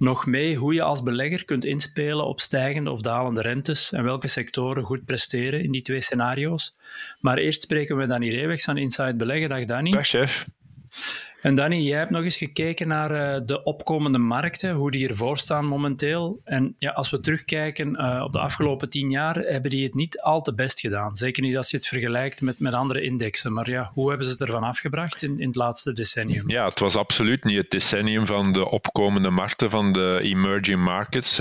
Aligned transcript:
nog 0.00 0.26
mee 0.26 0.56
hoe 0.56 0.74
je 0.74 0.82
als 0.82 1.02
belegger 1.02 1.44
kunt 1.44 1.64
inspelen 1.64 2.26
op 2.26 2.40
stijgende 2.40 2.90
of 2.90 3.00
dalende 3.00 3.40
rentes 3.40 3.92
en 3.92 4.04
welke 4.04 4.26
sectoren 4.26 4.82
goed 4.82 5.04
presteren 5.04 5.62
in 5.62 5.72
die 5.72 5.82
twee 5.82 6.00
scenario's. 6.00 6.76
Maar 7.20 7.38
eerst 7.38 7.62
spreken 7.62 7.96
we 7.96 8.06
Danny 8.06 8.28
Reewegs 8.28 8.68
aan 8.68 8.76
Inside 8.76 9.14
Beleggen. 9.14 9.48
Dag 9.48 9.64
Danny. 9.64 9.90
Dag 9.90 10.06
chef. 10.06 10.44
En 11.40 11.54
Danny, 11.54 11.76
jij 11.76 11.98
hebt 11.98 12.10
nog 12.10 12.22
eens 12.22 12.36
gekeken 12.36 12.88
naar 12.88 13.10
uh, 13.10 13.46
de 13.46 13.62
opkomende 13.62 14.18
markten, 14.18 14.72
hoe 14.72 14.90
die 14.90 15.08
ervoor 15.08 15.38
staan 15.38 15.64
momenteel. 15.64 16.40
En 16.44 16.74
ja, 16.78 16.90
als 16.90 17.10
we 17.10 17.20
terugkijken 17.20 18.00
uh, 18.00 18.22
op 18.24 18.32
de 18.32 18.38
afgelopen 18.38 18.90
tien 18.90 19.10
jaar, 19.10 19.36
hebben 19.36 19.70
die 19.70 19.84
het 19.84 19.94
niet 19.94 20.20
al 20.20 20.42
te 20.42 20.54
best 20.54 20.80
gedaan. 20.80 21.16
Zeker 21.16 21.42
niet 21.42 21.56
als 21.56 21.70
je 21.70 21.76
het 21.76 21.86
vergelijkt 21.86 22.40
met, 22.40 22.60
met 22.60 22.72
andere 22.72 23.02
indexen. 23.02 23.52
Maar 23.52 23.70
ja, 23.70 23.90
hoe 23.94 24.08
hebben 24.08 24.26
ze 24.26 24.32
het 24.32 24.40
ervan 24.40 24.62
afgebracht 24.62 25.22
in, 25.22 25.40
in 25.40 25.46
het 25.46 25.56
laatste 25.56 25.92
decennium? 25.92 26.50
Ja, 26.50 26.64
het 26.64 26.78
was 26.78 26.96
absoluut 26.96 27.44
niet 27.44 27.56
het 27.56 27.70
decennium 27.70 28.26
van 28.26 28.52
de 28.52 28.70
opkomende 28.70 29.30
markten, 29.30 29.70
van 29.70 29.92
de 29.92 30.18
emerging 30.22 30.82
markets. 30.84 31.40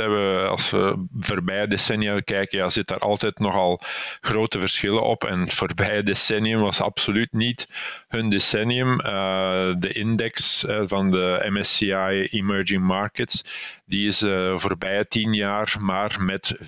Als 0.50 0.70
we 0.70 1.06
voorbije 1.20 1.68
decennia 1.68 2.20
kijken, 2.20 2.58
ja, 2.58 2.70
zit 2.70 2.88
daar 2.88 3.00
altijd 3.00 3.40
nogal 3.40 3.82
grote 4.22 4.60
verschillen 4.60 5.04
op. 5.04 5.24
En 5.24 5.40
het 5.40 5.54
voorbije 5.54 6.04
decennium 6.04 6.62
was 6.62 6.82
absoluut 6.82 7.34
niet 7.34 7.68
hun 8.08 8.30
decennium. 8.30 8.98
De 8.98 9.89
index 9.94 10.64
uh, 10.64 10.82
van 10.86 11.12
de 11.12 11.46
MSCI 11.50 12.28
Emerging 12.32 12.84
Markets, 12.84 13.44
die 13.86 14.08
is 14.08 14.22
uh, 14.22 14.58
voorbije 14.58 15.08
tien 15.08 15.34
jaar 15.34 15.76
maar 15.80 16.18
met 16.24 16.58
65% 16.58 16.60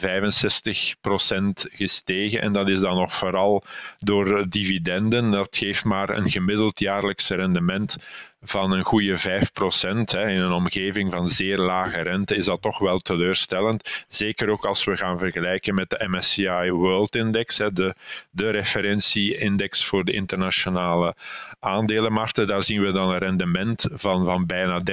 gestegen. 1.53 2.41
En 2.41 2.53
dat 2.53 2.69
is 2.69 2.79
dan 2.79 2.95
nog 2.95 3.13
vooral 3.13 3.63
door 3.97 4.49
dividenden. 4.49 5.31
Dat 5.31 5.57
geeft 5.57 5.83
maar 5.83 6.09
een 6.09 6.31
gemiddeld 6.31 6.79
jaarlijks 6.79 7.29
rendement 7.29 7.97
van 8.41 8.71
een 8.71 8.83
goede 8.83 9.19
5%. 9.19 9.21
Hè, 10.05 10.29
in 10.29 10.39
een 10.39 10.51
omgeving 10.51 11.11
van 11.11 11.29
zeer 11.29 11.57
lage 11.57 12.01
rente 12.01 12.35
is 12.35 12.45
dat 12.45 12.61
toch 12.61 12.79
wel 12.79 12.99
teleurstellend. 12.99 14.05
Zeker 14.07 14.49
ook 14.49 14.65
als 14.65 14.83
we 14.83 14.97
gaan 14.97 15.19
vergelijken 15.19 15.75
met 15.75 15.89
de 15.89 16.07
MSCI 16.07 16.71
World 16.71 17.15
Index, 17.15 17.57
hè, 17.57 17.71
de, 17.71 17.95
de 18.31 18.49
referentieindex 18.49 19.85
voor 19.85 20.05
de 20.05 20.11
internationale 20.11 21.15
aandelenmarkten. 21.59 22.47
Daar 22.47 22.63
zien 22.63 22.81
we 22.81 22.91
dan 22.91 23.10
een 23.11 23.17
rendement 23.17 23.89
van, 23.93 24.25
van 24.25 24.45
bijna 24.45 24.79
13%. 24.79 24.83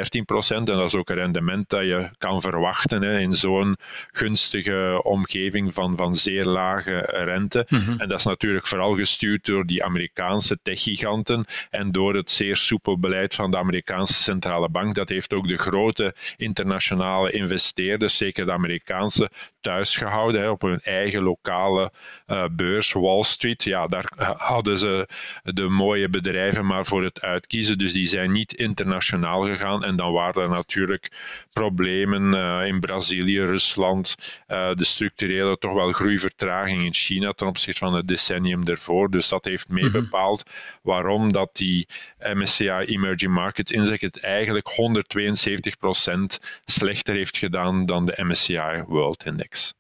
En 0.49 0.65
dat 0.65 0.85
is 0.85 0.95
ook 0.95 1.11
een 1.11 1.17
rendement 1.17 1.69
dat 1.69 1.83
je 1.83 2.11
kan 2.19 2.41
verwachten 2.41 3.03
hè, 3.03 3.19
in 3.19 3.35
zo'n 3.35 3.77
gunstige 4.13 5.01
omgeving 5.03 5.75
van, 5.75 5.97
van 5.97 6.17
zeer 6.17 6.45
lage 6.45 6.99
rente. 6.99 7.67
Mhm. 7.69 8.01
En 8.01 8.09
dat 8.09 8.19
is 8.19 8.25
natuurlijk 8.25 8.67
vooral 8.67 8.95
gestuurd 8.95 9.45
door 9.45 9.67
die 9.67 9.85
Amerikaanse 9.85 10.59
techgiganten 10.63 11.45
en 11.71 11.93
door 11.93 12.15
het 12.15 12.31
zeer 12.31 12.57
soepel 12.57 12.99
beleid 12.99 13.35
van 13.35 13.51
de 13.51 13.57
Amerikaanse 13.57 14.15
centrale 14.15 14.69
bank. 14.69 14.95
Dat 14.95 15.09
heeft 15.09 15.35
ook 15.35 15.49
de 15.49 15.57
grote 15.57 16.15
internationale 16.37 17.31
investeerders, 17.31 18.17
zeker 18.17 18.47
de 18.47 18.53
Amerikaanse, 18.53 19.31
thuisgehouden 19.61 20.41
hè, 20.41 20.49
op 20.49 20.63
hun 20.63 20.81
eigen 20.83 21.23
lokale 21.23 21.93
uh, 22.27 22.45
beurs, 22.53 22.93
Wall 22.93 23.23
Street. 23.23 23.65
Ja, 23.65 23.87
daar 23.87 24.13
hadden 24.37 24.79
ze 24.79 25.09
de 25.43 25.69
mooie 25.69 26.09
bedrijven 26.09 26.67
maar 26.67 26.87
voor 26.87 27.05
het 27.05 27.21
uitkiezen. 27.21 27.79
Dus 27.79 27.93
die 27.93 28.07
zijn 28.09 28.31
niet 28.31 28.53
internationaal 28.53 29.43
gegaan. 29.43 29.85
En 29.85 29.97
dan 29.97 30.13
waren 30.13 30.43
er 30.43 30.49
natuurlijk 30.49 31.11
problemen 31.53 32.35
uh, 32.35 32.67
in 32.67 32.81
Brazilië, 32.81 33.41
Rusland, 33.41 34.17
uh, 34.49 34.75
de 34.75 34.85
structurele 34.85 35.59
toch 35.59 35.73
wel 35.73 35.93
groeivertraging 35.93 36.85
in 36.85 36.95
China 36.95 37.33
ten 37.33 37.47
opzichte 37.47 37.79
van 37.79 37.95
het 37.95 38.09
decennium 38.09 38.67
ervoor. 38.67 39.11
Dus 39.11 39.29
dat 39.29 39.45
heeft 39.45 39.69
mee 39.69 39.85
mhm. 39.85 39.93
bepaald 39.93 40.51
waarom 40.83 41.33
dat 41.33 41.57
die 41.57 41.87
MSCI 42.19 42.69
Emerging 42.69 43.33
Markets 43.33 43.71
Index 43.73 44.01
het 44.01 44.21
eigenlijk 44.21 44.71
172% 44.71 46.39
slechter 46.65 47.15
heeft 47.15 47.37
gedaan 47.37 47.87
dan 47.87 48.07
de 48.07 48.15
MSCI 48.17 48.85
World 48.87 49.27
Index. 49.27 49.77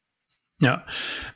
Ja, 0.61 0.85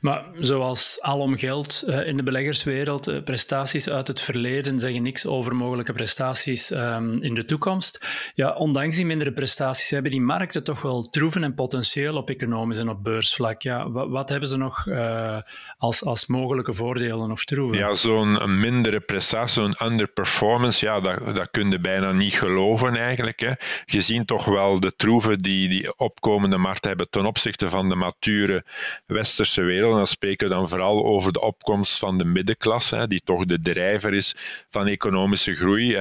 maar 0.00 0.24
zoals 0.38 0.98
alom 1.00 1.36
geldt 1.36 1.84
uh, 1.86 2.06
in 2.06 2.16
de 2.16 2.22
beleggerswereld, 2.22 3.08
uh, 3.08 3.22
prestaties 3.22 3.88
uit 3.88 4.08
het 4.08 4.20
verleden 4.20 4.80
zeggen 4.80 5.02
niks 5.02 5.26
over 5.26 5.56
mogelijke 5.56 5.92
prestaties 5.92 6.70
um, 6.70 7.22
in 7.22 7.34
de 7.34 7.44
toekomst. 7.44 8.06
Ja, 8.34 8.52
ondanks 8.52 8.96
die 8.96 9.06
mindere 9.06 9.32
prestaties 9.32 9.90
hebben 9.90 10.10
die 10.10 10.20
markten 10.20 10.64
toch 10.64 10.82
wel 10.82 11.08
troeven 11.10 11.44
en 11.44 11.54
potentieel 11.54 12.16
op 12.16 12.30
economisch 12.30 12.78
en 12.78 12.88
op 12.88 13.02
beursvlak. 13.02 13.62
Ja, 13.62 13.90
wat, 13.90 14.28
hebben 14.28 14.48
ze 14.48 14.56
nog 14.56 14.86
uh, 14.86 15.38
als, 15.78 16.04
als 16.04 16.26
mogelijke 16.26 16.72
voordelen 16.72 17.30
of 17.30 17.44
troeven? 17.44 17.78
Ja, 17.78 17.94
zo'n 17.94 18.60
mindere 18.60 19.00
prestatie, 19.00 19.62
zo'n 19.62 19.86
underperformance, 19.86 20.86
ja, 20.86 21.00
dat, 21.00 21.36
dat 21.36 21.50
kun 21.50 21.70
je 21.70 21.80
bijna 21.80 22.12
niet 22.12 22.34
geloven 22.34 22.96
eigenlijk. 22.96 23.40
Hè. 23.40 23.52
Je 23.84 24.00
ziet 24.00 24.26
toch 24.26 24.44
wel 24.44 24.80
de 24.80 24.94
troeven 24.96 25.38
die 25.38 25.68
die 25.68 25.98
opkomende 25.98 26.56
markten 26.56 26.88
hebben 26.88 27.10
ten 27.10 27.26
opzichte 27.26 27.70
van 27.70 27.88
de 27.88 27.94
mature 27.94 28.64
westerse 29.12 29.62
wereld. 29.62 29.90
En 29.90 29.96
dan 29.96 30.06
spreken 30.06 30.48
we 30.48 30.54
dan 30.54 30.68
vooral 30.68 31.04
over 31.04 31.32
de 31.32 31.40
opkomst 31.40 31.98
van 31.98 32.18
de 32.18 32.24
middenklasse, 32.24 33.04
die 33.08 33.22
toch 33.24 33.44
de 33.44 33.60
drijver 33.60 34.14
is 34.14 34.36
van 34.70 34.86
economische 34.86 35.54
groei. 35.54 35.96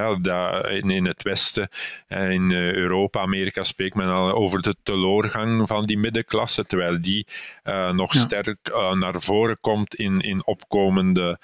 in 0.71 1.05
het 1.05 1.23
Westen, 1.23 1.69
in 2.07 2.51
eh, 2.51 2.73
Europa, 2.73 3.19
Amerika 3.19 3.63
spreekt 3.63 3.95
men 3.95 4.07
al 4.07 4.31
over 4.31 4.61
de 4.61 4.75
teleurgang 4.83 5.67
van 5.67 5.85
die 5.85 5.97
middenklasse, 5.97 6.65
terwijl 6.65 7.01
die 7.01 7.27
uh, 7.63 7.91
nog 7.91 8.13
sterk 8.13 8.69
uh, 8.69 8.93
naar 8.93 9.21
voren 9.21 9.57
komt 9.61 9.95
in, 9.95 10.19
in 10.19 10.45
opkomende 10.45 11.39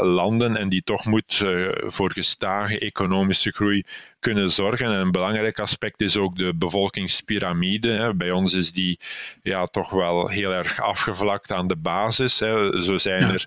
landen 0.00 0.56
en 0.56 0.68
die 0.68 0.82
toch 0.82 1.06
moet 1.06 1.44
voor 1.86 2.12
gestage 2.12 2.78
economische 2.78 3.50
groei 3.50 3.84
kunnen 4.20 4.50
zorgen. 4.50 4.86
En 4.86 4.92
een 4.92 5.10
belangrijk 5.10 5.58
aspect 5.58 6.00
is 6.00 6.16
ook 6.16 6.36
de 6.36 6.54
bevolkingspyramide. 6.54 8.12
Bij 8.16 8.30
ons 8.30 8.52
is 8.52 8.72
die 8.72 8.98
ja, 9.42 9.66
toch 9.66 9.90
wel 9.90 10.28
heel 10.28 10.52
erg 10.52 10.80
afgevlakt 10.80 11.52
aan 11.52 11.66
de 11.66 11.76
basis. 11.76 12.36
Zo 12.36 12.98
zijn 12.98 13.22
er 13.22 13.46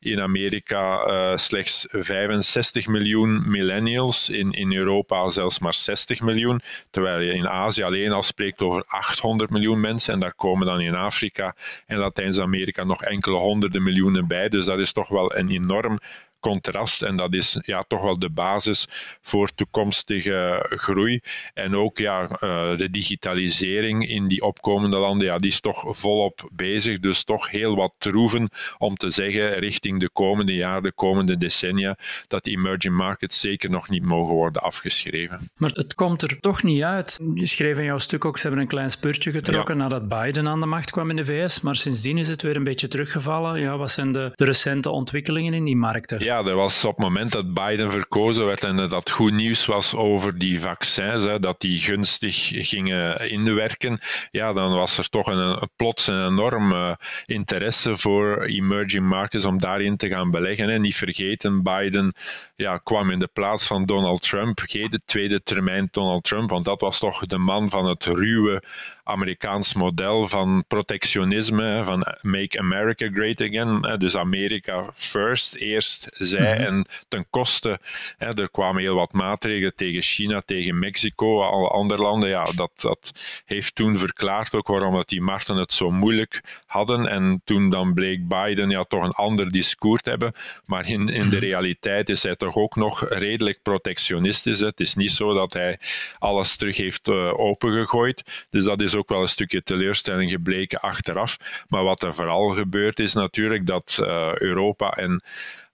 in 0.00 0.20
Amerika 0.20 1.06
uh, 1.06 1.36
slechts 1.36 1.86
65 1.90 2.86
miljoen 2.86 3.50
millennials, 3.50 4.30
in, 4.30 4.52
in 4.52 4.74
Europa 4.74 5.30
zelfs 5.30 5.58
maar 5.58 5.74
60 5.74 6.20
miljoen, 6.20 6.60
terwijl 6.90 7.20
je 7.20 7.32
in 7.32 7.48
Azië 7.48 7.82
alleen 7.82 8.12
al 8.12 8.22
spreekt 8.22 8.62
over 8.62 8.84
800 8.86 9.50
miljoen 9.50 9.80
mensen 9.80 10.14
en 10.14 10.20
daar 10.20 10.34
komen 10.34 10.66
dan 10.66 10.80
in 10.80 10.94
Afrika 10.94 11.56
en 11.86 11.98
Latijns-Amerika 11.98 12.84
nog 12.84 13.02
enkele 13.02 13.36
honderden 13.36 13.82
miljoenen 13.82 14.26
bij. 14.26 14.48
Dus 14.48 14.64
dat 14.64 14.78
is 14.78 14.92
toch 14.92 15.08
wel 15.08 15.36
een 15.36 15.50
enorm 15.50 15.98
contrast. 16.44 17.02
En 17.02 17.16
dat 17.16 17.34
is 17.34 17.58
ja, 17.60 17.84
toch 17.88 18.02
wel 18.02 18.18
de 18.18 18.30
basis 18.30 18.86
voor 19.22 19.54
toekomstige 19.54 20.66
groei. 20.68 21.20
En 21.54 21.76
ook 21.76 21.98
ja, 21.98 22.28
eh, 22.28 22.76
de 22.76 22.90
digitalisering 22.90 24.08
in 24.08 24.28
die 24.28 24.42
opkomende 24.42 24.96
landen, 24.96 25.26
ja, 25.26 25.38
die 25.38 25.50
is 25.50 25.60
toch 25.60 25.84
volop 25.86 26.48
bezig. 26.52 27.00
Dus 27.00 27.24
toch 27.24 27.50
heel 27.50 27.76
wat 27.76 27.94
troeven 27.98 28.50
om 28.78 28.94
te 28.94 29.10
zeggen 29.10 29.58
richting 29.58 30.00
de 30.00 30.10
komende 30.10 30.54
jaren, 30.54 30.82
de 30.82 30.92
komende 30.92 31.36
decennia, 31.36 31.96
dat 32.26 32.44
die 32.44 32.56
emerging 32.56 32.96
markets 32.96 33.40
zeker 33.40 33.70
nog 33.70 33.88
niet 33.88 34.04
mogen 34.04 34.34
worden 34.34 34.62
afgeschreven. 34.62 35.38
Maar 35.56 35.70
het 35.70 35.94
komt 35.94 36.22
er 36.22 36.40
toch 36.40 36.62
niet 36.62 36.82
uit. 36.82 37.20
Je 37.34 37.46
schreef 37.46 37.78
in 37.78 37.84
jouw 37.84 37.98
stuk 37.98 38.24
ook, 38.24 38.36
ze 38.36 38.42
hebben 38.42 38.60
een 38.60 38.68
klein 38.68 38.90
spurtje 38.90 39.30
getrokken 39.30 39.76
nadat 39.76 40.08
Biden 40.08 40.48
aan 40.48 40.60
de 40.60 40.66
macht 40.66 40.90
kwam 40.90 41.10
in 41.10 41.16
de 41.16 41.24
VS, 41.24 41.60
maar 41.60 41.76
sindsdien 41.76 42.18
is 42.18 42.28
het 42.28 42.42
weer 42.42 42.56
een 42.56 42.64
beetje 42.64 42.88
teruggevallen. 42.88 43.60
Ja, 43.60 43.76
wat 43.76 43.90
zijn 43.90 44.12
de, 44.12 44.30
de 44.34 44.44
recente 44.44 44.90
ontwikkelingen 44.90 45.54
in 45.54 45.64
die 45.64 45.76
markten? 45.76 46.24
Ja, 46.24 46.33
ja, 46.34 46.44
er 46.44 46.56
was 46.56 46.84
op 46.84 46.96
het 46.96 47.04
moment 47.04 47.32
dat 47.32 47.54
Biden 47.54 47.92
verkozen 47.92 48.46
werd 48.46 48.64
en 48.64 48.76
dat 48.88 49.10
goed 49.10 49.32
nieuws 49.32 49.66
was 49.66 49.94
over 49.94 50.38
die 50.38 50.60
vaccins, 50.60 51.22
hè, 51.22 51.38
dat 51.38 51.60
die 51.60 51.78
gunstig 51.78 52.50
gingen 52.52 53.30
inwerken, 53.30 53.98
ja, 54.30 54.52
dan 54.52 54.74
was 54.74 54.98
er 54.98 55.08
toch 55.08 55.26
een, 55.26 55.68
plots 55.76 56.06
een 56.06 56.26
enorm 56.26 56.96
interesse 57.26 57.96
voor 57.96 58.42
emerging 58.42 59.06
markets 59.08 59.44
om 59.44 59.58
daarin 59.58 59.96
te 59.96 60.08
gaan 60.08 60.30
beleggen. 60.30 60.68
En 60.70 60.80
niet 60.80 60.96
vergeten, 60.96 61.62
Biden 61.62 62.12
ja, 62.56 62.78
kwam 62.78 63.10
in 63.10 63.18
de 63.18 63.28
plaats 63.32 63.66
van 63.66 63.84
Donald 63.84 64.22
Trump, 64.22 64.60
geen 64.64 64.90
de 64.90 65.00
tweede 65.04 65.42
termijn 65.42 65.88
Donald 65.90 66.24
Trump, 66.24 66.50
want 66.50 66.64
dat 66.64 66.80
was 66.80 66.98
toch 66.98 67.26
de 67.26 67.38
man 67.38 67.70
van 67.70 67.86
het 67.86 68.04
ruwe 68.04 68.62
Amerikaans 69.04 69.74
model 69.74 70.28
van 70.28 70.64
protectionisme, 70.68 71.84
van 71.84 72.06
Make 72.22 72.58
America 72.58 73.08
Great 73.12 73.40
Again. 73.40 73.98
Dus 73.98 74.16
Amerika 74.16 74.90
first, 74.94 75.54
eerst 75.54 76.08
zij. 76.12 76.54
Mhm. 76.54 76.66
En 76.66 76.86
ten 77.08 77.26
koste, 77.30 77.78
hè, 78.18 78.28
er 78.28 78.50
kwamen 78.50 78.82
heel 78.82 78.94
wat 78.94 79.12
maatregelen 79.12 79.74
tegen 79.74 80.02
China, 80.02 80.40
tegen 80.40 80.78
Mexico, 80.78 81.42
alle 81.42 81.68
andere 81.68 82.02
landen. 82.02 82.28
Ja, 82.28 82.44
dat, 82.44 82.70
dat 82.76 83.12
heeft 83.44 83.74
toen 83.74 83.96
verklaard 83.96 84.54
ook 84.54 84.68
waarom 84.68 84.94
dat 84.94 85.08
die 85.08 85.22
markten 85.22 85.56
het 85.56 85.72
zo 85.72 85.90
moeilijk 85.90 86.62
hadden. 86.66 87.06
En 87.06 87.40
toen 87.44 87.70
dan 87.70 87.94
bleek 87.94 88.28
Biden 88.28 88.70
ja, 88.70 88.84
toch 88.84 89.02
een 89.02 89.10
ander 89.10 89.50
discours 89.50 90.02
te 90.02 90.10
hebben. 90.10 90.32
Maar 90.64 90.88
in, 90.88 91.08
in 91.08 91.30
de 91.30 91.36
mhm. 91.36 91.44
realiteit 91.44 92.08
is 92.08 92.22
hij 92.22 92.36
toch 92.36 92.56
ook 92.56 92.76
nog 92.76 93.08
redelijk 93.08 93.62
protectionistisch. 93.62 94.60
Het 94.60 94.80
is 94.80 94.94
niet 94.94 95.12
zo 95.12 95.34
dat 95.34 95.52
hij 95.52 95.78
alles 96.18 96.56
terug 96.56 96.76
heeft 96.76 97.08
uh, 97.08 97.38
opengegooid. 97.38 98.46
Dus 98.50 98.64
dat 98.64 98.80
is 98.80 98.93
ook 98.96 99.08
wel 99.08 99.22
een 99.22 99.28
stukje 99.28 99.62
teleurstelling 99.62 100.30
gebleken 100.30 100.80
achteraf. 100.80 101.64
Maar 101.68 101.84
wat 101.84 102.02
er 102.02 102.14
vooral 102.14 102.48
gebeurd 102.48 102.98
is 102.98 103.12
natuurlijk 103.14 103.66
dat 103.66 103.98
uh, 104.00 104.38
Europa 104.38 104.90
en 104.90 105.22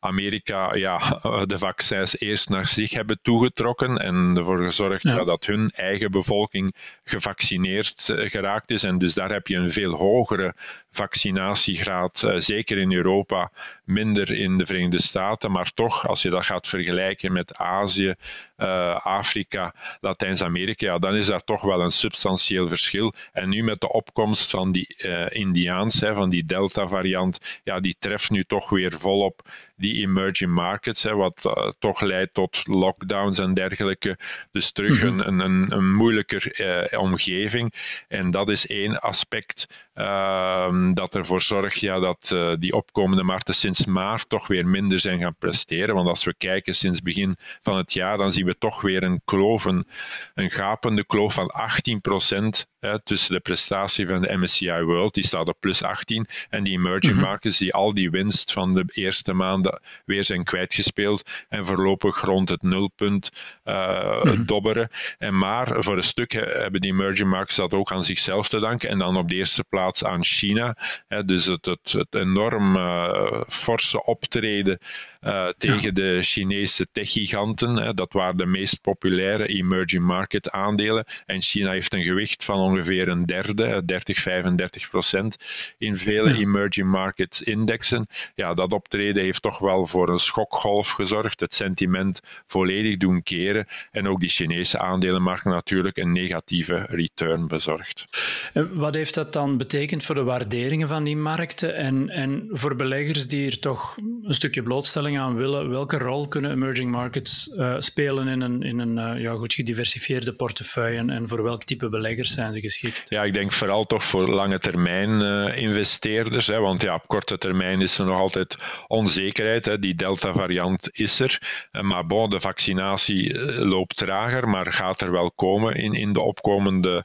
Amerika 0.01 0.75
ja, 0.75 0.99
de 1.47 1.59
vaccins 1.59 2.19
eerst 2.19 2.49
naar 2.49 2.67
zich 2.67 2.91
hebben 2.93 3.19
toegetrokken 3.23 3.97
en 3.97 4.35
ervoor 4.37 4.59
gezorgd 4.65 5.03
ja. 5.03 5.25
dat 5.25 5.47
hun 5.47 5.71
eigen 5.75 6.11
bevolking 6.11 6.75
gevaccineerd 7.05 8.09
eh, 8.09 8.31
geraakt 8.31 8.71
is. 8.71 8.83
En 8.83 8.99
dus 8.99 9.15
daar 9.15 9.33
heb 9.33 9.47
je 9.47 9.57
een 9.57 9.73
veel 9.73 9.93
hogere 9.93 10.55
vaccinatiegraad, 10.91 12.23
eh, 12.23 12.35
zeker 12.39 12.79
in 12.79 12.93
Europa, 12.93 13.51
minder 13.85 14.33
in 14.33 14.59
de 14.59 14.67
Verenigde 14.67 15.03
Staten. 15.03 15.51
Maar 15.51 15.71
toch, 15.75 16.09
als 16.09 16.23
je 16.23 16.31
dat 16.31 16.45
gaat 16.45 16.69
vergelijken 16.69 17.33
met 17.33 17.57
Azië, 17.57 18.15
uh, 18.59 19.01
Afrika, 19.01 19.75
Latijns-Amerika, 20.01 20.87
ja, 20.87 20.99
dan 20.99 21.15
is 21.15 21.27
daar 21.27 21.45
toch 21.45 21.63
wel 21.63 21.81
een 21.81 21.91
substantieel 21.91 22.69
verschil. 22.69 23.13
En 23.33 23.49
nu 23.49 23.63
met 23.63 23.81
de 23.81 23.93
opkomst 23.93 24.51
van 24.51 24.73
die 24.73 24.97
uh, 24.99 25.27
Indiaans, 25.31 26.01
hè, 26.01 26.15
van 26.15 26.31
die 26.31 26.45
Delta-variant, 26.45 27.61
ja, 27.65 27.81
die 27.81 27.97
treft 27.99 28.31
nu 28.31 28.45
toch 28.45 28.71
weer 28.71 28.93
volop 28.93 29.43
die 29.81 29.90
emerging 29.95 30.51
markets, 30.51 31.03
hè, 31.03 31.15
wat 31.15 31.45
uh, 31.47 31.71
toch 31.79 32.01
leidt 32.01 32.35
tot 32.35 32.67
lockdowns 32.67 33.39
en 33.39 33.55
dergelijke. 33.55 34.19
Dus 34.53 34.73
terug 34.73 35.03
mm 35.03 35.09
-hmm. 35.09 35.21
een, 35.21 35.39
een, 35.39 35.73
een 35.73 35.95
moeilijker 35.95 36.61
uh, 36.93 37.01
omgeving. 37.01 37.75
En 38.09 38.31
dat 38.31 38.49
is 38.49 38.67
één 38.67 39.01
aspect 39.01 39.89
uh, 39.95 40.93
dat 40.95 41.15
ervoor 41.15 41.43
zorgt 41.43 41.79
ja, 41.81 41.99
dat 41.99 42.31
uh, 42.33 42.53
die 42.59 42.73
opkomende 42.73 43.23
markten 43.23 43.55
sinds 43.55 43.85
maart 43.85 44.29
toch 44.29 44.47
weer 44.47 44.67
minder 44.67 45.01
zijn 45.01 45.19
gaan 45.19 45.37
presteren. 45.39 45.95
Want 45.95 46.09
als 46.09 46.25
we 46.25 46.35
kijken 46.35 46.75
sinds 46.75 47.03
begin 47.03 47.37
van 47.63 47.77
het 47.77 47.93
jaar, 47.93 48.19
dan 48.19 48.33
zien 48.33 48.47
we 48.47 48.59
toch 48.59 48.81
weer 48.81 49.03
een 49.03 49.21
kloof, 49.25 49.65
een, 49.65 49.87
gapende 50.35 51.07
kloof 51.07 51.35
van 51.35 51.47
18 51.47 52.01
procent 52.01 52.67
tussen 53.05 53.35
de 53.35 53.41
prestatie 53.41 54.07
van 54.07 54.21
de 54.21 54.37
MSCI 54.37 54.83
World, 54.83 55.15
die 55.15 55.27
staat 55.27 55.49
op 55.49 55.57
plus 55.61 55.83
18, 55.83 56.27
en 56.51 56.65
die 56.65 56.73
emerging 56.73 57.13
mm 57.13 57.19
-hmm. 57.19 57.29
markets, 57.29 57.59
die 57.59 57.75
al 57.75 57.95
die 57.95 58.11
winst 58.11 58.53
van 58.53 58.75
de 58.75 58.85
eerste 58.87 59.33
maanden 59.33 59.81
weer 60.05 60.25
zijn 60.25 60.45
kwijtgespeeld 60.45 61.47
en 61.49 61.67
voorlopig 61.67 62.21
rond 62.21 62.49
het 62.49 62.63
nulpunt 62.63 63.31
uh, 63.65 64.23
mm 64.23 64.31
-hmm. 64.31 64.47
dobberen. 64.47 64.89
En 65.19 65.39
maar 65.39 65.83
voor 65.83 65.97
een 65.97 66.03
stuk 66.03 66.33
hebben 66.33 66.81
die 66.81 66.93
emerging 66.93 67.31
markets 67.31 67.57
dat 67.57 67.75
ook 67.75 67.93
aan 67.93 68.05
zichzelf 68.05 68.49
te 68.49 68.59
danken 68.59 68.89
en 68.89 68.99
dan 68.99 69.17
op 69.17 69.29
de 69.29 69.35
eerste 69.35 69.65
plaats 69.65 70.05
aan 70.05 70.25
China. 70.25 70.77
Hè, 71.09 71.25
dus 71.25 71.45
het, 71.45 71.67
het, 71.67 71.93
het 71.93 72.15
enorm 72.15 72.77
uh, 72.77 73.43
forse 73.49 74.05
optreden 74.05 74.79
uh, 75.21 75.49
tegen 75.59 75.95
de 75.95 76.19
Chinese 76.23 76.87
techgiganten. 76.93 77.97
Dat 77.97 78.13
waren 78.13 78.37
de 78.37 78.47
meest 78.47 78.81
populaire 78.81 79.47
emerging 79.47 80.03
market 80.03 80.51
aandelen. 80.51 81.05
En 81.27 81.43
China 81.43 81.71
heeft 81.71 81.95
een 81.95 82.05
gewicht 82.05 82.45
van 82.45 82.59
ongeveer 82.59 83.09
een 83.09 83.27
derde, 83.27 83.85
30, 83.85 84.19
35 84.19 84.91
procent 84.91 85.37
in 85.79 85.97
vele 85.97 86.31
ja. 86.31 86.37
emerging 86.37 86.87
market 86.87 87.41
indexen. 87.45 88.07
Ja, 88.35 88.55
dat 88.55 88.73
optreden 88.73 89.23
heeft 89.23 89.43
toch 89.43 89.59
wel 89.59 89.87
voor 89.87 90.09
een 90.09 90.19
schokgolf 90.19 90.91
gezorgd. 90.91 91.41
Het 91.41 91.55
sentiment 91.55 92.21
volledig 92.47 92.97
doen 92.97 93.23
keren. 93.23 93.67
En 93.91 94.09
ook 94.09 94.21
die 94.21 94.29
Chinese 94.29 94.79
aandelenmarkt 94.79 95.45
natuurlijk 95.45 95.97
een 95.97 96.13
negatieve 96.13 96.87
return 96.89 97.47
bezorgd. 97.47 98.07
En 98.53 98.75
wat 98.75 98.95
heeft 98.95 99.15
dat 99.15 99.33
dan 99.33 99.57
betekend 99.57 100.05
voor 100.05 100.15
de 100.15 100.23
waarderingen 100.23 100.89
van 100.89 101.05
die 101.05 101.17
markten 101.17 101.77
en, 101.77 102.09
en 102.09 102.49
voor 102.51 102.77
beleggers 102.77 103.27
die 103.27 103.47
er 103.47 103.59
toch 103.59 103.97
een 104.23 104.35
stukje 104.35 104.63
blootstelling 104.63 105.10
aan 105.19 105.37
willen, 105.37 105.71
welke 105.71 105.99
rol 105.99 106.29
kunnen 106.29 106.51
emerging 106.51 106.91
markets 106.91 107.51
uh, 107.55 107.75
spelen 107.79 108.29
in 108.29 108.41
een, 108.41 108.63
in 108.63 108.79
een 108.79 109.15
uh, 109.15 109.23
ja, 109.23 109.33
goed 109.33 109.55
gediversifieerde 109.55 110.33
portefeuille 110.33 111.13
en, 111.13 111.29
voor 111.29 111.43
welk 111.43 111.65
type 111.65 111.89
beleggers 111.89 112.33
zijn 112.33 112.53
ze 112.53 112.61
geschikt? 112.61 113.11
Ja, 113.11 113.23
ik 113.23 113.35
denk 113.35 113.53
vooral 113.53 113.87
toch 113.87 114.05
voor 114.05 114.29
lange 114.29 114.59
termijn 114.59 115.21
uh, 115.21 115.63
investeerders, 115.63 116.47
hè, 116.47 116.59
want 116.59 116.83
ja, 116.83 116.95
op 116.95 117.07
korte 117.07 117.39
termijn 117.39 117.81
is 117.81 117.99
er 117.99 118.05
nog 118.05 118.19
altijd 118.19 118.57
onzekerheid. 118.87 119.67
Hè. 119.67 119.79
Die 119.79 119.95
Delta-variant 119.95 120.89
is 120.93 121.21
er, 121.21 121.69
maar 121.71 122.07
bon, 122.07 122.31
de 122.31 122.41
vaccinatie 122.41 123.39
loopt 123.65 123.97
trager, 123.97 124.49
maar 124.49 124.73
gaat 124.73 125.01
er 125.01 125.13
wel 125.13 125.31
komen 125.31 125.75
in, 125.75 125.93
in 125.93 126.13
de 126.13 126.21
opkomende 126.21 127.05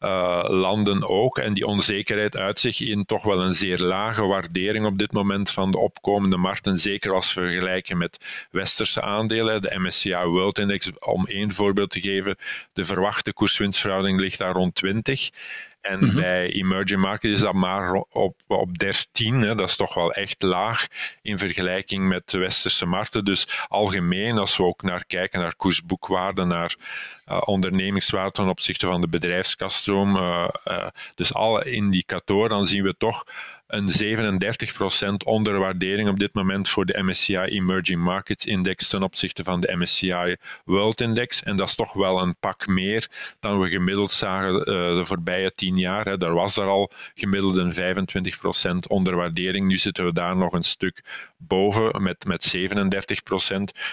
uh, 0.00 0.44
landen 0.48 1.08
ook. 1.08 1.38
En 1.38 1.54
die 1.54 1.66
onzekerheid 1.66 2.36
uit 2.36 2.58
zich 2.58 2.80
in 2.80 3.04
toch 3.04 3.22
wel 3.22 3.40
een 3.40 3.54
zeer 3.54 3.78
lage 3.78 4.22
waardering 4.22 4.86
op 4.86 4.98
dit 4.98 5.12
moment 5.12 5.50
van 5.50 5.70
de 5.70 5.78
opkomende 5.78 6.36
markten. 6.36 6.78
Zeker 6.78 7.12
als 7.12 7.34
we 7.34 7.40
vergelijken 7.40 7.98
met 7.98 8.46
westerse 8.50 9.02
aandelen. 9.02 9.62
De 9.62 9.78
MSCI 9.78 10.24
World 10.24 10.58
Index, 10.58 10.90
om 10.98 11.26
één 11.26 11.52
voorbeeld 11.52 11.90
te 11.90 12.00
geven, 12.00 12.36
de 12.72 12.84
verwachte 12.84 13.32
koerswinstverhouding 13.32 14.20
ligt 14.20 14.38
daar 14.38 14.52
rond 14.52 14.74
20. 14.74 15.30
En 15.80 15.98
mm 15.98 16.04
-hmm. 16.04 16.14
bij 16.14 16.50
emerging 16.50 17.00
markets 17.00 17.34
is 17.34 17.40
dat 17.40 17.54
maar 17.54 17.92
op, 18.10 18.40
op 18.46 18.78
13. 18.78 19.40
Hè. 19.40 19.54
Dat 19.54 19.68
is 19.68 19.76
toch 19.76 19.94
wel 19.94 20.12
echt 20.12 20.42
laag 20.42 20.86
in 21.22 21.38
vergelijking 21.38 22.08
met 22.08 22.30
de 22.30 22.38
westerse 22.38 22.86
markten. 22.86 23.24
Dus 23.24 23.64
algemeen, 23.68 24.38
als 24.38 24.56
we 24.56 24.62
ook 24.62 24.82
naar 24.82 25.04
kijken 25.06 25.40
naar 25.40 25.56
koersboekwaarde, 25.56 26.44
naar 26.44 26.76
uh, 27.28 27.40
ondernemingswaarde 27.44 28.30
ten 28.30 28.48
opzichte 28.48 28.86
van 28.86 29.00
de 29.00 29.08
bedrijfskaststroom, 29.08 30.16
uh, 30.16 30.48
uh, 30.64 30.86
dus 31.14 31.34
alle 31.34 31.70
indicatoren, 31.70 32.50
dan 32.50 32.66
zien 32.66 32.82
we 32.82 32.94
toch 32.98 33.24
een 33.70 33.90
37% 35.12 35.14
onderwaardering 35.24 36.08
op 36.08 36.18
dit 36.18 36.34
moment 36.34 36.68
voor 36.68 36.86
de 36.86 37.02
MSCI 37.02 37.36
Emerging 37.36 38.02
Markets 38.02 38.44
Index 38.44 38.88
ten 38.88 39.02
opzichte 39.02 39.44
van 39.44 39.60
de 39.60 39.76
MSCI 39.76 40.36
World 40.64 41.00
Index. 41.00 41.42
En 41.42 41.56
dat 41.56 41.68
is 41.68 41.74
toch 41.74 41.92
wel 41.92 42.20
een 42.20 42.36
pak 42.40 42.66
meer 42.66 43.08
dan 43.40 43.60
we 43.60 43.68
gemiddeld 43.68 44.10
zagen 44.10 44.54
uh, 44.54 44.64
de 44.64 45.02
voorbije 45.04 45.54
tien 45.54 45.76
jaar. 45.76 46.04
Hè. 46.04 46.16
Daar 46.16 46.34
was 46.34 46.56
er 46.56 46.66
al 46.66 46.90
gemiddeld 47.14 47.56
een 47.56 47.96
25% 48.84 48.88
onderwaardering. 48.88 49.66
Nu 49.66 49.76
zitten 49.76 50.04
we 50.04 50.12
daar 50.12 50.36
nog 50.36 50.52
een 50.52 50.62
stuk 50.64 51.04
boven 51.38 52.02
met, 52.02 52.24
met 52.24 52.54
37%. 52.56 52.58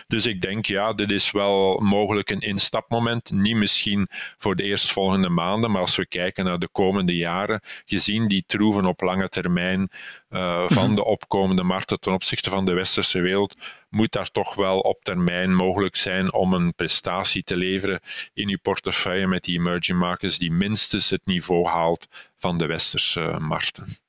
Dus 0.07 0.25
ik 0.25 0.41
denk, 0.41 0.65
ja, 0.65 0.93
dit 0.93 1.11
is 1.11 1.31
wel 1.31 1.79
mogelijk 1.79 2.29
een 2.29 2.39
instapmoment. 2.39 3.31
Niet 3.31 3.55
misschien 3.55 4.07
voor 4.37 4.55
de 4.55 4.63
eerstvolgende 4.63 5.29
maanden, 5.29 5.71
maar 5.71 5.81
als 5.81 5.95
we 5.95 6.05
kijken 6.05 6.45
naar 6.45 6.59
de 6.59 6.69
komende 6.71 7.15
jaren, 7.15 7.61
gezien 7.85 8.27
die 8.27 8.43
troeven 8.47 8.85
op 8.85 9.01
lange 9.01 9.29
termijn 9.29 9.66
uh, 9.73 9.89
van 10.67 10.85
-hmm. 10.85 10.95
de 10.95 11.03
opkomende 11.03 11.63
markten 11.63 11.99
ten 11.99 12.13
opzichte 12.13 12.49
van 12.49 12.65
de 12.65 12.73
westerse 12.73 13.19
wereld, 13.19 13.55
moet 13.89 14.11
daar 14.11 14.31
toch 14.31 14.55
wel 14.55 14.79
op 14.79 15.03
termijn 15.03 15.55
mogelijk 15.55 15.95
zijn 15.95 16.33
om 16.33 16.53
een 16.53 16.73
prestatie 16.73 17.43
te 17.43 17.55
leveren 17.55 17.99
in 18.33 18.49
uw 18.49 18.57
portefeuille 18.61 19.27
met 19.27 19.43
die 19.43 19.59
emerging 19.59 19.99
markets 19.99 20.37
die 20.37 20.51
minstens 20.51 21.09
het 21.09 21.25
niveau 21.25 21.65
haalt 21.65 22.07
van 22.35 22.57
de 22.57 22.65
westerse 22.65 23.35
markten. 23.39 24.06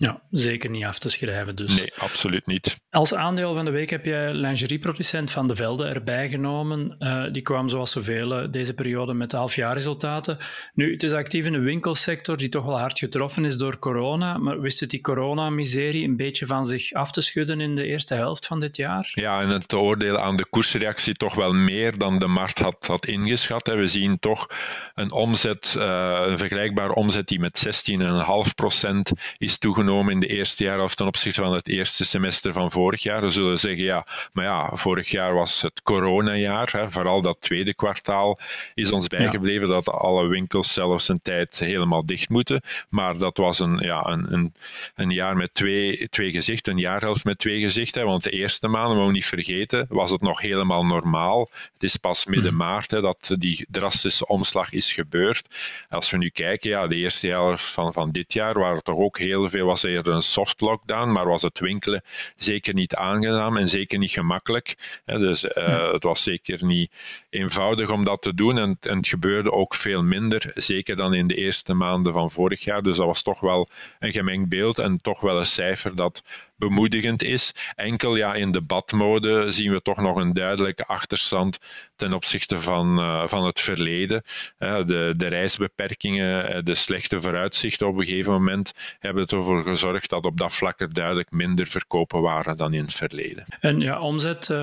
Ja, 0.00 0.22
zeker 0.30 0.70
niet 0.70 0.84
af 0.84 0.98
te 0.98 1.10
schrijven 1.10 1.56
dus. 1.56 1.76
Nee, 1.76 1.92
absoluut 1.98 2.46
niet. 2.46 2.80
Als 2.90 3.14
aandeel 3.14 3.54
van 3.54 3.64
de 3.64 3.70
week 3.70 3.90
heb 3.90 4.04
je 4.04 4.30
lingerieproducent 4.32 5.30
Van 5.30 5.48
de 5.48 5.56
Velde 5.56 5.84
erbij 5.84 6.28
genomen. 6.28 6.96
Uh, 6.98 7.24
die 7.32 7.42
kwam 7.42 7.68
zoals 7.68 7.90
zoveel 7.90 8.50
deze 8.50 8.74
periode 8.74 9.14
met 9.14 9.32
halfjaarresultaten. 9.32 10.38
Nu, 10.74 10.92
het 10.92 11.02
is 11.02 11.12
actief 11.12 11.44
in 11.44 11.54
een 11.54 11.64
winkelsector 11.64 12.36
die 12.36 12.48
toch 12.48 12.64
wel 12.64 12.78
hard 12.78 12.98
getroffen 12.98 13.44
is 13.44 13.56
door 13.56 13.78
corona. 13.78 14.36
Maar 14.36 14.60
wist 14.60 14.80
het 14.80 14.90
die 14.90 15.00
corona-miserie 15.00 16.04
een 16.04 16.16
beetje 16.16 16.46
van 16.46 16.66
zich 16.66 16.92
af 16.92 17.10
te 17.10 17.20
schudden 17.20 17.60
in 17.60 17.74
de 17.74 17.86
eerste 17.86 18.14
helft 18.14 18.46
van 18.46 18.60
dit 18.60 18.76
jaar? 18.76 19.10
Ja, 19.14 19.40
en 19.40 19.48
het 19.48 19.72
oordeel 19.72 20.18
aan 20.18 20.36
de 20.36 20.46
koersreactie 20.46 21.14
toch 21.14 21.34
wel 21.34 21.52
meer 21.52 21.98
dan 21.98 22.18
de 22.18 22.26
markt 22.26 22.58
had, 22.58 22.86
had 22.86 23.06
ingeschat. 23.06 23.66
Hè. 23.66 23.76
We 23.76 23.88
zien 23.88 24.18
toch 24.18 24.46
een 24.94 25.12
omzet, 25.12 25.74
uh, 25.78 26.20
een 26.26 26.38
vergelijkbare 26.38 26.94
omzet 26.94 27.28
die 27.28 27.40
met 27.40 27.58
16,5% 27.58 29.12
is 29.38 29.58
toegenomen 29.58 29.86
in 29.88 30.20
de 30.20 30.26
eerste 30.26 30.64
jaar 30.64 30.82
of 30.82 30.94
ten 30.94 31.06
opzichte 31.06 31.42
van 31.42 31.52
het 31.52 31.68
eerste 31.68 32.04
semester 32.04 32.52
van 32.52 32.70
vorig 32.70 33.02
jaar. 33.02 33.22
We 33.22 33.30
zullen 33.30 33.60
zeggen, 33.60 33.84
ja, 33.84 34.06
maar 34.32 34.44
ja, 34.44 34.70
vorig 34.72 35.10
jaar 35.10 35.34
was 35.34 35.62
het 35.62 35.82
coronajaar. 35.82 36.68
Hè, 36.72 36.90
vooral 36.90 37.22
dat 37.22 37.36
tweede 37.40 37.74
kwartaal 37.74 38.38
is 38.74 38.92
ons 38.92 39.06
bijgebleven 39.06 39.68
ja. 39.68 39.74
dat 39.74 39.88
alle 39.88 40.26
winkels 40.26 40.72
zelfs 40.72 41.08
een 41.08 41.20
tijd 41.22 41.58
helemaal 41.58 42.06
dicht 42.06 42.28
moeten. 42.28 42.62
Maar 42.88 43.18
dat 43.18 43.36
was 43.36 43.58
een, 43.58 43.76
ja, 43.76 44.06
een, 44.06 44.32
een, 44.32 44.54
een 44.94 45.10
jaar 45.10 45.36
met 45.36 45.54
twee, 45.54 46.08
twee 46.08 46.30
gezichten, 46.30 46.72
een 46.72 46.78
jaarhelft 46.78 47.24
met 47.24 47.38
twee 47.38 47.60
gezichten. 47.60 48.04
Want 48.04 48.22
de 48.22 48.30
eerste 48.30 48.68
maanden, 48.68 48.96
mogen 48.96 49.06
we 49.06 49.12
niet 49.12 49.26
vergeten, 49.26 49.86
was 49.88 50.10
het 50.10 50.20
nog 50.20 50.40
helemaal 50.40 50.84
normaal. 50.84 51.50
Het 51.72 51.82
is 51.82 51.96
pas 51.96 52.24
midden 52.24 52.48
hmm. 52.48 52.58
maart 52.58 52.90
hè, 52.90 53.00
dat 53.00 53.34
die 53.38 53.66
drastische 53.70 54.26
omslag 54.26 54.72
is 54.72 54.92
gebeurd. 54.92 55.46
Als 55.88 56.10
we 56.10 56.16
nu 56.16 56.30
kijken, 56.30 56.70
ja, 56.70 56.86
de 56.86 56.96
eerste 56.96 57.26
helft 57.26 57.64
van, 57.64 57.92
van 57.92 58.10
dit 58.10 58.32
jaar 58.32 58.58
waren 58.58 58.76
er 58.76 58.82
toch 58.82 58.98
ook 58.98 59.18
heel 59.18 59.50
veel 59.50 59.66
was 59.66 59.77
er 59.84 60.08
een 60.08 60.22
soft 60.22 60.60
lockdown, 60.60 61.12
maar 61.12 61.26
was 61.26 61.42
het 61.42 61.58
winkelen 61.58 62.02
zeker 62.36 62.74
niet 62.74 62.94
aangenaam 62.94 63.56
en 63.56 63.68
zeker 63.68 63.98
niet 63.98 64.10
gemakkelijk. 64.10 65.00
Dus 65.04 65.44
uh, 65.44 65.92
het 65.92 66.02
was 66.02 66.22
zeker 66.22 66.64
niet 66.64 66.92
eenvoudig 67.30 67.90
om 67.90 68.04
dat 68.04 68.22
te 68.22 68.34
doen 68.34 68.58
en, 68.58 68.78
en, 68.80 68.96
het 68.96 69.08
gebeurde 69.08 69.52
ook 69.52 69.74
veel 69.74 70.02
minder, 70.02 70.50
zeker 70.54 70.96
dan 70.96 71.14
in 71.14 71.26
de 71.26 71.34
eerste 71.34 71.74
maanden 71.74 72.12
van 72.12 72.30
vorig 72.30 72.64
jaar. 72.64 72.82
Dus 72.82 72.96
dat 72.96 73.06
was 73.06 73.22
toch 73.22 73.40
wel 73.40 73.68
een 73.98 74.12
gemengd 74.12 74.48
beeld 74.48 74.78
en 74.78 75.00
toch 75.00 75.20
wel 75.20 75.38
een 75.38 75.46
cijfer 75.46 75.96
dat 75.96 76.22
bemoedigend 76.56 77.22
is. 77.22 77.54
Enkel 77.74 78.16
ja, 78.16 78.34
in 78.34 78.52
debatmode 78.52 79.52
zien 79.52 79.72
we 79.72 79.82
toch 79.82 80.00
nog 80.00 80.16
een 80.16 80.32
duidelijke 80.32 80.86
achterstand 80.86 81.58
ten 81.98 82.12
opzichte 82.12 82.60
van, 82.60 82.98
uh, 82.98 83.22
van 83.26 83.46
het 83.46 83.60
verleden. 83.60 84.22
Uh, 84.58 84.86
de, 84.86 85.14
de 85.16 85.26
reisbeperkingen, 85.26 86.56
uh, 86.56 86.62
de 86.64 86.74
slechte 86.74 87.20
vooruitzichten 87.20 87.86
op 87.86 87.98
een 87.98 88.06
gegeven 88.06 88.32
moment 88.32 88.96
hebben 88.98 89.26
ervoor 89.26 89.62
gezorgd 89.62 90.10
dat 90.10 90.24
op 90.24 90.38
dat 90.38 90.54
vlak 90.54 90.80
er 90.80 90.92
duidelijk 90.92 91.30
minder 91.30 91.66
verkopen 91.66 92.20
waren 92.20 92.56
dan 92.56 92.74
in 92.74 92.82
het 92.82 92.94
verleden. 92.94 93.44
En 93.60 93.80
ja, 93.80 94.00
omzet 94.00 94.48
uh, 94.48 94.58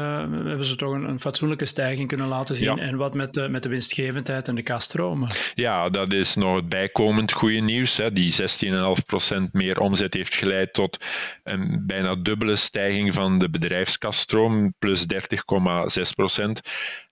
hebben 0.45 0.65
ze 0.65 0.75
toch 0.75 0.93
een, 0.93 1.03
een, 1.03 1.19
fatsoenlijke 1.19 1.65
stijging 1.65 2.07
kunnen 2.07 2.27
laten 2.27 2.55
zien. 2.55 2.75
Ja. 2.75 2.83
En 2.83 2.95
wat 2.95 3.13
met 3.13 3.33
de, 3.33 3.49
met 3.49 3.63
de 3.63 3.69
winstgevendheid 3.69 4.47
en 4.47 4.55
de 4.55 4.63
kaststromen? 4.63 5.29
Ja, 5.55 5.89
dat 5.89 6.13
is 6.13 6.35
nog 6.35 6.55
het 6.55 6.69
bijkomend 6.69 7.31
goede 7.31 7.59
nieuws. 7.59 7.97
Hè. 7.97 8.11
Die 8.11 8.33
16,5% 8.33 9.51
meer 9.51 9.79
omzet 9.79 10.13
heeft 10.13 10.35
geleid 10.35 10.73
tot 10.73 10.97
een 11.43 11.83
bijna 11.85 12.15
dubbele 12.15 12.55
stijging 12.55 13.13
van 13.13 13.39
de 13.39 13.49
bedrijfskasstroom, 13.49 14.73
plus 14.79 15.05
30,6 15.13 16.01
procent 16.15 16.61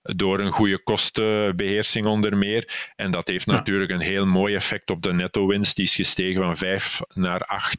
door 0.04 0.40
een 0.40 0.52
goede 0.52 0.84
kostenbeheersing 0.84 2.06
onder 2.06 2.38
meer. 2.38 2.92
En 2.96 3.12
dat 3.12 3.28
heeft 3.28 3.46
natuurlijk 3.46 3.92
een 3.92 4.00
heel 4.00 4.26
mooi 4.26 4.56
effect 4.56 4.90
op 4.90 5.02
de 5.02 5.14
netto-winst. 5.14 5.76
Die 5.76 5.86
is 5.86 5.96
gestegen 5.96 6.42
van 6.42 6.58
5 6.58 7.02
naar 7.14 7.70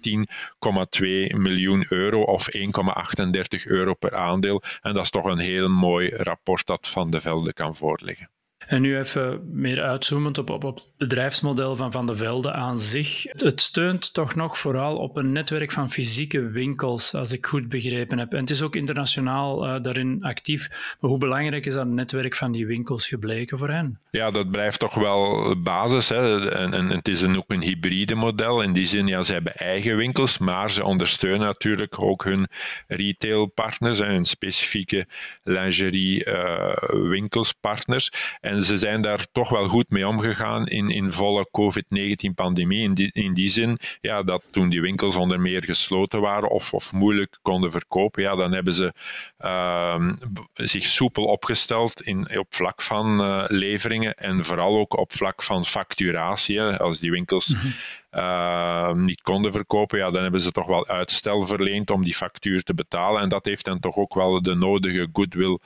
18,2 0.99 1.07
miljoen 1.37 1.87
euro 1.89 2.23
of 2.23 2.49
1,38 2.57 3.65
euro 3.65 3.95
per 3.95 4.15
aandeel. 4.15 4.63
En 4.81 4.93
dat 4.93 5.03
is 5.05 5.11
toch 5.11 5.25
een 5.25 5.39
heel 5.39 5.69
mooi 5.69 6.17
rapport 6.17 6.67
dat 6.67 6.89
Van 6.89 7.11
de 7.11 7.21
Velde 7.21 7.53
kan 7.53 7.77
voorleggen. 7.77 8.29
En 8.67 8.83
nu 8.83 8.99
even 8.99 9.41
meer 9.53 9.83
uitzoomend 9.83 10.39
op, 10.39 10.51
op, 10.51 10.63
het 10.63 10.89
bedrijfsmodel 10.97 11.77
van 11.77 11.93
Van 11.93 12.07
de 12.07 12.17
Velde 12.17 12.53
aan 12.53 12.81
zich. 12.81 13.23
Het 13.23 13.61
steunt 13.61 14.15
toch 14.15 14.35
nog 14.35 14.59
vooral 14.59 14.97
op 14.97 15.17
een 15.17 15.33
netwerk 15.33 15.73
van 15.73 15.91
fysieke 15.91 16.49
winkels, 16.49 17.15
als 17.15 17.33
ik 17.33 17.47
goed 17.47 17.69
begrepen 17.69 18.19
heb. 18.19 18.33
En 18.33 18.41
het 18.41 18.51
is 18.51 18.63
ook 18.63 18.77
internationaal 18.77 19.67
uh, 19.67 19.83
daarin 19.83 20.23
actief. 20.23 20.69
Maar 21.01 21.11
hoe 21.11 21.19
belangrijk 21.19 21.67
is 21.67 21.75
dat 21.75 21.87
netwerk 21.87 22.37
van 22.37 22.53
die 22.53 22.67
winkels 22.67 23.09
gebleken 23.09 23.59
voor 23.59 23.71
hen? 23.71 23.99
Ja, 24.11 24.31
dat 24.31 24.51
blijft 24.51 24.79
toch 24.79 24.95
wel 24.95 25.55
basis. 25.63 26.09
Hè. 26.09 26.51
En, 26.51 26.75
en 26.75 26.89
het 26.89 27.09
is 27.09 27.23
een, 27.23 27.37
ook 27.37 27.51
een 27.51 27.63
hybride 27.63 28.15
model. 28.15 28.63
In 28.63 28.73
die 28.73 28.87
zin, 28.87 29.07
ja, 29.07 29.23
ze 29.23 29.33
hebben 29.33 29.57
eigen 29.57 29.97
winkels, 29.97 30.39
maar 30.39 30.71
ze 30.71 30.85
ondersteunen 30.85 31.47
natuurlijk 31.47 31.99
ook 31.99 32.25
hun 32.25 32.47
retailpartners 32.87 34.01
en 34.01 34.11
hun 34.11 34.25
specifieke 34.25 35.07
lingerie 35.43 36.27
uh, 36.27 36.73
winkelspartners. 36.89 38.11
En 38.41 38.54
en 38.55 38.65
ze 38.65 38.79
zijn 38.79 39.03
daar 39.03 39.27
toch 39.33 39.49
wel 39.49 39.65
goed 39.65 39.91
mee 39.91 40.09
omgegaan 40.09 40.67
in, 40.67 40.89
in 40.89 41.13
volle 41.13 41.49
COVID-19-pandemie. 41.51 42.83
In 42.83 42.95
die, 42.95 43.11
in 43.13 43.35
die 43.35 43.49
zin 43.49 43.79
ja, 44.01 44.23
dat 44.23 44.43
toen 44.51 44.69
die 44.69 44.81
winkels 44.81 45.17
onder 45.17 45.41
meer 45.41 45.65
gesloten 45.65 46.21
waren 46.21 46.51
of, 46.51 46.75
of 46.75 46.93
moeilijk 46.93 47.39
konden 47.43 47.71
verkopen, 47.71 48.23
ja, 48.23 48.35
dan 48.35 48.53
hebben 48.53 48.75
ze 48.75 48.93
uh, 49.41 50.09
zich 50.55 50.83
soepel 50.83 51.25
opgesteld 51.25 52.03
in, 52.03 52.39
op 52.39 52.55
vlak 52.55 52.83
van 52.83 53.21
uh, 53.21 53.45
leveringen 53.47 54.15
en 54.15 54.45
vooral 54.45 54.79
ook 54.79 54.97
op 54.97 55.13
vlak 55.13 55.43
van 55.43 55.65
facturatie. 55.65 56.63
Als 56.63 56.99
die 56.99 57.11
winkels. 57.11 57.49
Mm 57.49 57.61
-hmm. 57.61 57.73
Uh, 58.11 58.93
niet 58.93 59.23
konden 59.23 59.53
verkopen, 59.53 59.99
ja, 59.99 60.11
dan 60.11 60.23
hebben 60.23 60.41
ze 60.41 60.53
toch 60.53 60.67
wel 60.67 60.87
uitstel 60.87 61.47
verleend 61.47 61.91
om 61.91 62.05
die 62.05 62.15
factuur 62.15 62.63
te 62.63 62.75
betalen. 62.75 63.23
En 63.23 63.29
dat 63.29 63.45
heeft 63.45 63.65
dan 63.65 63.81
toch 63.81 63.97
ook 63.97 64.15
wel 64.15 64.43
de 64.43 64.55
nodige 64.55 65.09
goodwill 65.13 65.59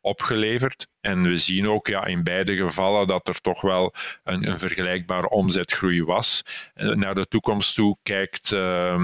opgeleverd. 0.00 0.86
En 1.04 1.22
we 1.22 1.38
zien 1.38 1.68
ook 1.68 1.86
ja, 1.86 2.04
in 2.04 2.22
beide 2.22 2.56
gevallen 2.56 3.06
dat 3.06 3.28
er 3.28 3.40
toch 3.40 3.60
wel 3.60 3.94
een, 4.24 4.48
een 4.48 4.58
vergelijkbare 4.58 5.28
omzetgroei 5.28 6.04
was. 6.04 6.44
Uh, 6.76 6.94
naar 6.94 7.14
de 7.14 7.26
toekomst 7.28 7.74
toe 7.74 7.96
kijkt 8.02 8.50
uh, 8.50 8.94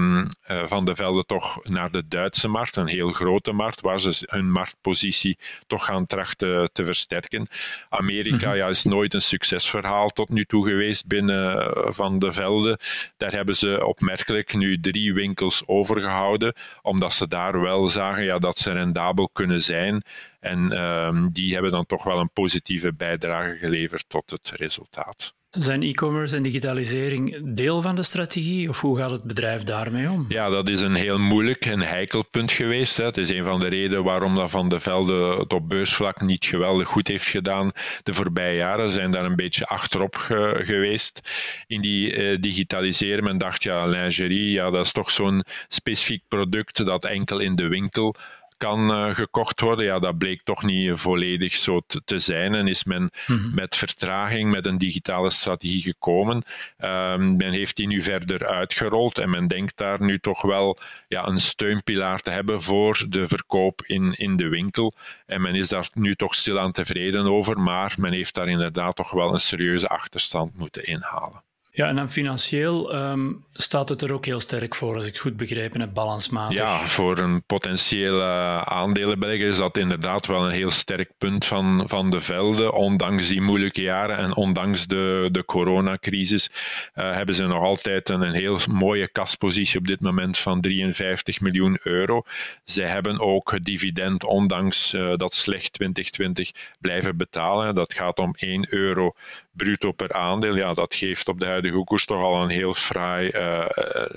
uh, 0.51 0.63
Van 0.65 0.85
de 0.85 0.95
Velde 0.95 1.25
toch 1.25 1.63
naar 1.63 1.91
de 1.91 2.07
Duitse 2.07 2.47
markt, 2.47 2.75
een 2.75 2.87
heel 2.87 3.11
grote 3.11 3.51
markt, 3.51 3.81
waar 3.81 3.99
ze 3.99 4.27
hun 4.29 4.51
marktpositie 4.51 5.37
toch 5.67 5.85
gaan 5.85 6.05
trachten 6.05 6.69
te 6.73 6.85
versterken. 6.85 7.47
Amerika 7.89 8.45
mm-hmm. 8.45 8.55
ja, 8.61 8.67
is 8.67 8.83
nooit 8.83 9.13
een 9.13 9.21
succesverhaal 9.21 10.09
tot 10.09 10.29
nu 10.29 10.45
toe 10.45 10.67
geweest 10.67 11.07
binnen 11.07 11.73
eh, 11.75 11.91
Van 11.91 12.19
de 12.19 12.31
Velde. 12.31 12.79
Daar 13.17 13.31
hebben 13.31 13.57
ze 13.57 13.85
opmerkelijk 13.85 14.53
nu 14.53 14.79
drie 14.79 15.13
winkels 15.13 15.63
overgehouden, 15.65 16.53
omdat 16.81 17.13
ze 17.13 17.27
daar 17.27 17.61
wel 17.61 17.87
zagen 17.87 18.23
ja, 18.23 18.39
dat 18.39 18.57
ze 18.57 18.71
rendabel 18.71 19.29
kunnen 19.33 19.61
zijn. 19.61 20.03
En 20.39 20.71
ehm, 20.71 21.27
die 21.31 21.53
hebben 21.53 21.71
dan 21.71 21.85
toch 21.91 22.03
wel 22.03 22.19
een 22.19 22.31
positieve 22.33 22.93
bijdrage 22.93 23.57
geleverd 23.57 24.05
tot 24.07 24.31
het 24.31 24.51
resultaat. 24.55 25.33
Zijn 25.49 25.83
e-commerce 25.83 26.35
en 26.35 26.43
digitalisering 26.43 27.55
deel 27.55 27.81
van 27.81 27.95
de 27.95 28.03
strategie 28.03 28.69
of 28.69 28.81
hoe 28.81 28.97
gaat 28.97 29.11
het 29.11 29.23
bedrijf 29.23 29.63
daarmee 29.63 30.09
om? 30.09 30.25
Ja, 30.29 30.49
dat 30.49 30.67
is 30.67 30.81
een 30.81 30.95
heel 30.95 31.19
moeilijk 31.19 31.65
en 31.65 31.79
heikel 31.79 32.23
punt 32.23 32.51
geweest. 32.51 32.97
Hè. 32.97 33.03
Het 33.03 33.17
is 33.17 33.29
een 33.29 33.43
van 33.43 33.59
de 33.59 33.67
redenen 33.67 34.03
waarom 34.03 34.35
dat 34.35 34.51
Van 34.51 34.69
de 34.69 34.79
Velde 34.79 35.35
het 35.39 35.53
op 35.53 35.69
beursvlak 35.69 36.21
niet 36.21 36.45
geweldig 36.45 36.87
goed 36.87 37.07
heeft 37.07 37.27
gedaan. 37.27 37.71
De 38.03 38.13
voorbije 38.13 38.57
jaren 38.57 38.91
zijn 38.91 39.11
daar 39.11 39.25
een 39.25 39.35
beetje 39.35 39.65
achterop 39.65 40.15
ge 40.15 40.61
geweest 40.63 41.21
in 41.67 41.81
die 41.81 42.13
eh, 42.13 42.37
digitaliseren. 42.41 43.23
Men 43.23 43.37
dacht, 43.37 43.63
ja, 43.63 43.85
lingerie, 43.85 44.51
ja, 44.51 44.69
dat 44.69 44.85
is 44.85 44.91
toch 44.91 45.11
zo'n 45.11 45.43
specifiek 45.67 46.23
product 46.27 46.85
dat 46.85 47.05
enkel 47.05 47.39
in 47.39 47.55
de 47.55 47.67
winkel 47.67 48.15
kan 48.61 48.91
uh, 48.91 49.15
gekocht 49.15 49.61
worden. 49.61 49.85
Ja, 49.85 49.99
dat 49.99 50.17
bleek 50.17 50.41
toch 50.43 50.63
niet 50.63 50.99
volledig 50.99 51.53
zo 51.53 51.81
te, 51.87 52.01
te 52.05 52.19
zijn 52.19 52.55
en 52.55 52.67
is 52.67 52.83
men 52.83 53.09
mm-hmm. 53.27 53.55
met 53.55 53.75
vertraging 53.75 54.51
met 54.51 54.65
een 54.65 54.77
digitale 54.77 55.29
strategie 55.29 55.81
gekomen. 55.81 56.43
Um, 56.79 57.35
men 57.35 57.51
heeft 57.51 57.75
die 57.75 57.87
nu 57.87 58.01
verder 58.01 58.47
uitgerold 58.47 59.17
en 59.17 59.29
men 59.29 59.47
denkt 59.47 59.77
daar 59.77 60.01
nu 60.03 60.19
toch 60.19 60.41
wel 60.41 60.77
ja, 61.07 61.27
een 61.27 61.39
steunpilaar 61.39 62.19
te 62.19 62.29
hebben 62.29 62.61
voor 62.61 63.05
de 63.09 63.27
verkoop 63.27 63.81
in, 63.85 64.13
in 64.13 64.35
de 64.35 64.47
winkel. 64.47 64.93
En 65.25 65.41
men 65.41 65.55
is 65.55 65.69
daar 65.69 65.89
nu 65.93 66.15
toch 66.15 66.35
stilaan 66.35 66.71
tevreden 66.71 67.25
over, 67.25 67.59
maar 67.59 67.93
men 67.97 68.13
heeft 68.13 68.35
daar 68.35 68.47
inderdaad 68.47 68.95
toch 68.95 69.11
wel 69.11 69.33
een 69.33 69.39
serieuze 69.39 69.87
achterstand 69.87 70.57
moeten 70.57 70.83
inhalen. 70.83 71.43
Ja, 71.73 71.87
en 71.87 71.95
dan 71.95 72.11
financieel 72.11 72.95
um, 72.95 73.43
staat 73.53 73.89
het 73.89 74.01
er 74.01 74.13
ook 74.13 74.25
heel 74.25 74.39
sterk 74.39 74.75
voor, 74.75 74.95
als 74.95 75.07
ik 75.07 75.17
goed 75.17 75.37
begrepen 75.37 75.79
heb, 75.79 75.93
balansmatig. 75.93 76.57
Ja, 76.57 76.87
voor 76.87 77.17
een 77.17 77.43
potentiële 77.43 78.23
aandelenbelegger 78.65 79.49
is 79.49 79.57
dat 79.57 79.77
inderdaad 79.77 80.25
wel 80.27 80.45
een 80.45 80.51
heel 80.51 80.71
sterk 80.71 81.11
punt 81.17 81.45
van, 81.45 81.83
van 81.87 82.09
de 82.09 82.21
velden. 82.21 82.73
Ondanks 82.73 83.27
die 83.27 83.41
moeilijke 83.41 83.81
jaren 83.81 84.17
en 84.17 84.35
ondanks 84.35 84.87
de, 84.87 85.29
de 85.31 85.45
coronacrisis 85.45 86.49
uh, 86.95 87.13
hebben 87.13 87.35
ze 87.35 87.45
nog 87.45 87.63
altijd 87.63 88.09
een, 88.09 88.21
een 88.21 88.33
heel 88.33 88.59
mooie 88.69 89.07
kaspositie 89.07 89.79
op 89.79 89.87
dit 89.87 89.99
moment 89.99 90.37
van 90.37 90.61
53 90.61 91.39
miljoen 91.39 91.79
euro. 91.83 92.23
Ze 92.65 92.81
hebben 92.81 93.19
ook 93.19 93.51
het 93.51 93.65
dividend, 93.65 94.23
ondanks 94.23 94.93
uh, 94.93 95.15
dat 95.15 95.33
slecht 95.33 95.73
2020, 95.73 96.51
blijven 96.79 97.17
betalen. 97.17 97.75
Dat 97.75 97.93
gaat 97.93 98.19
om 98.19 98.35
1 98.37 98.65
euro 98.69 99.13
bruto 99.51 99.91
per 99.91 100.13
aandeel. 100.13 100.55
Ja, 100.55 100.73
dat 100.73 100.95
geeft 100.95 101.27
op 101.27 101.39
de 101.39 101.45
huidige 101.45 101.83
koers 101.83 102.05
toch 102.05 102.21
al 102.21 102.43
een 102.43 102.49
heel 102.49 102.73
fraai 102.73 103.31
uh, 103.31 103.65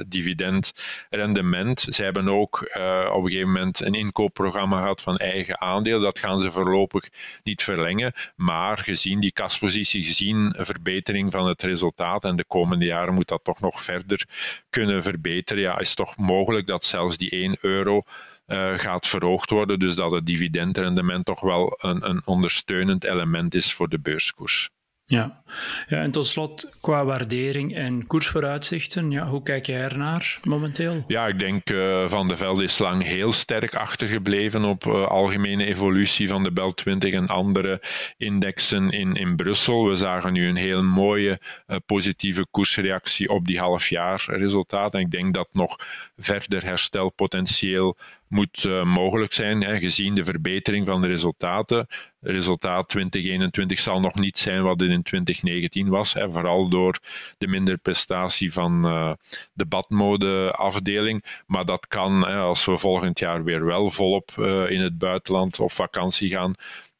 dividendrendement. 0.06 1.80
Ze 1.80 2.02
hebben 2.02 2.28
ook 2.28 2.74
uh, 2.76 3.10
op 3.12 3.24
een 3.24 3.30
gegeven 3.30 3.52
moment 3.52 3.80
een 3.80 3.94
inkoopprogramma 3.94 4.80
gehad 4.80 5.02
van 5.02 5.16
eigen 5.16 5.60
aandeel. 5.60 6.00
Dat 6.00 6.18
gaan 6.18 6.40
ze 6.40 6.50
voorlopig 6.50 7.08
niet 7.42 7.62
verlengen. 7.62 8.12
Maar 8.36 8.78
gezien 8.78 9.20
die 9.20 9.32
kaspositie, 9.32 10.04
gezien 10.04 10.54
verbetering 10.58 11.32
van 11.32 11.46
het 11.46 11.62
resultaat 11.62 12.24
en 12.24 12.36
de 12.36 12.44
komende 12.44 12.84
jaren 12.84 13.14
moet 13.14 13.28
dat 13.28 13.44
toch 13.44 13.60
nog 13.60 13.82
verder 13.82 14.28
kunnen 14.70 15.02
verbeteren. 15.02 15.62
Ja, 15.62 15.78
is 15.78 15.94
toch 15.94 16.16
mogelijk 16.16 16.66
dat 16.66 16.84
zelfs 16.84 17.16
die 17.16 17.30
1 17.30 17.56
euro 17.60 18.02
uh, 18.46 18.78
gaat 18.78 19.06
verhoogd 19.06 19.50
worden. 19.50 19.78
Dus 19.78 19.94
dat 19.94 20.10
het 20.10 20.26
dividendrendement 20.26 21.24
toch 21.24 21.40
wel 21.40 21.78
een, 21.78 22.08
een 22.08 22.22
ondersteunend 22.24 23.04
element 23.04 23.54
is 23.54 23.72
voor 23.72 23.88
de 23.88 24.00
beurskoers. 24.00 24.70
Ja. 25.06 25.42
ja, 25.88 26.00
en 26.02 26.10
tot 26.10 26.26
slot 26.26 26.70
qua 26.80 27.04
waardering 27.04 27.74
en 27.74 28.06
koersvooruitzichten, 28.06 29.10
ja, 29.10 29.26
hoe 29.26 29.42
kijk 29.42 29.66
jij 29.66 29.80
ernaar 29.80 30.38
momenteel? 30.42 31.04
Ja, 31.06 31.26
ik 31.26 31.38
denk 31.38 31.70
uh, 31.70 32.08
Van 32.08 32.28
de 32.28 32.36
Velde 32.36 32.62
is 32.62 32.78
lang 32.78 33.02
heel 33.02 33.32
sterk 33.32 33.74
achtergebleven 33.74 34.64
op 34.64 34.84
uh, 34.84 35.06
algemene 35.06 35.64
evolutie 35.64 36.28
van 36.28 36.42
de 36.42 36.52
Bel 36.52 36.74
20 36.74 37.12
en 37.12 37.26
andere 37.26 37.82
indexen 38.16 38.90
in, 38.90 39.14
in 39.14 39.36
Brussel. 39.36 39.88
We 39.88 39.96
zagen 39.96 40.32
nu 40.32 40.48
een 40.48 40.56
heel 40.56 40.82
mooie 40.82 41.40
uh, 41.66 41.76
positieve 41.86 42.46
koersreactie 42.50 43.28
op 43.28 43.46
die 43.46 43.58
halfjaarresultaten. 43.58 44.98
En 44.98 45.04
ik 45.04 45.10
denk 45.10 45.34
dat 45.34 45.48
nog 45.52 45.76
verder 46.16 46.64
herstelpotentieel 46.64 47.96
moet 48.34 48.64
uh, 48.64 48.82
mogelijk 48.82 49.32
zijn, 49.32 49.62
hè, 49.62 49.78
gezien 49.78 50.14
de 50.14 50.24
verbetering 50.24 50.86
van 50.86 51.00
de 51.00 51.06
resultaten. 51.06 51.86
Resultaat 52.20 52.88
2021 52.88 53.78
zal 53.78 54.00
nog 54.00 54.14
niet 54.14 54.38
zijn 54.38 54.62
wat 54.62 54.80
het 54.80 54.90
in 54.90 55.02
2019 55.02 55.88
was, 55.88 56.12
hè, 56.12 56.30
vooral 56.30 56.68
door 56.68 56.98
de 57.38 57.46
minder 57.46 57.78
prestatie 57.78 58.52
van 58.52 58.86
uh, 58.86 59.12
de 59.52 59.66
badmodeafdeling. 59.66 61.42
Maar 61.46 61.64
dat 61.64 61.86
kan, 61.86 62.26
hè, 62.26 62.36
als 62.38 62.64
we 62.64 62.78
volgend 62.78 63.18
jaar 63.18 63.44
weer 63.44 63.64
wel 63.64 63.90
volop 63.90 64.30
uh, 64.38 64.70
in 64.70 64.80
het 64.80 64.98
buitenland 64.98 65.60
op 65.60 65.72
vakantie 65.72 66.30
gaan, 66.30 66.54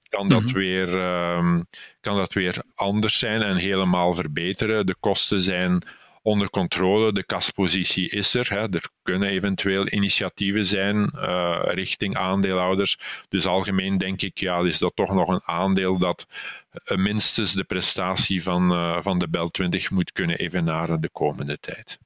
kan 0.08 0.28
dat, 0.28 0.42
mhm. 0.42 0.54
weer, 0.54 0.88
um, 1.36 1.66
kan 2.00 2.16
dat 2.16 2.32
weer 2.32 2.62
anders 2.74 3.18
zijn 3.18 3.42
en 3.42 3.56
helemaal 3.56 4.14
verbeteren. 4.14 4.86
De 4.86 4.96
kosten 5.00 5.42
zijn 5.42 5.82
onder 6.24 6.50
controle. 6.50 7.12
De 7.12 7.24
kaspositie 7.24 8.10
is 8.10 8.34
er. 8.34 8.48
Hè. 8.50 8.58
Er 8.58 8.88
kunnen 9.02 9.28
eventueel 9.28 9.88
initiatieven 9.88 10.66
zijn 10.66 11.10
uh, 11.14 11.60
richting 11.64 12.16
aandeelhouders. 12.16 12.98
Dus 13.28 13.46
algemeen 13.46 13.98
denk 13.98 14.22
ik, 14.22 14.38
ja, 14.38 14.60
is 14.60 14.78
dat 14.78 14.92
toch 14.94 15.14
nog 15.14 15.28
een 15.28 15.42
aandeel 15.44 15.98
dat 15.98 16.26
uh, 16.84 16.98
minstens 16.98 17.52
de 17.52 17.64
prestatie 17.64 18.42
van, 18.42 18.72
uh, 18.72 19.00
van 19.00 19.18
de 19.18 19.28
Bel 19.28 19.48
20 19.48 19.90
moet 19.90 20.12
kunnen 20.12 20.38
evenaren 20.38 21.00
de 21.00 21.10
komende 21.10 21.58
tijd. 21.58 21.98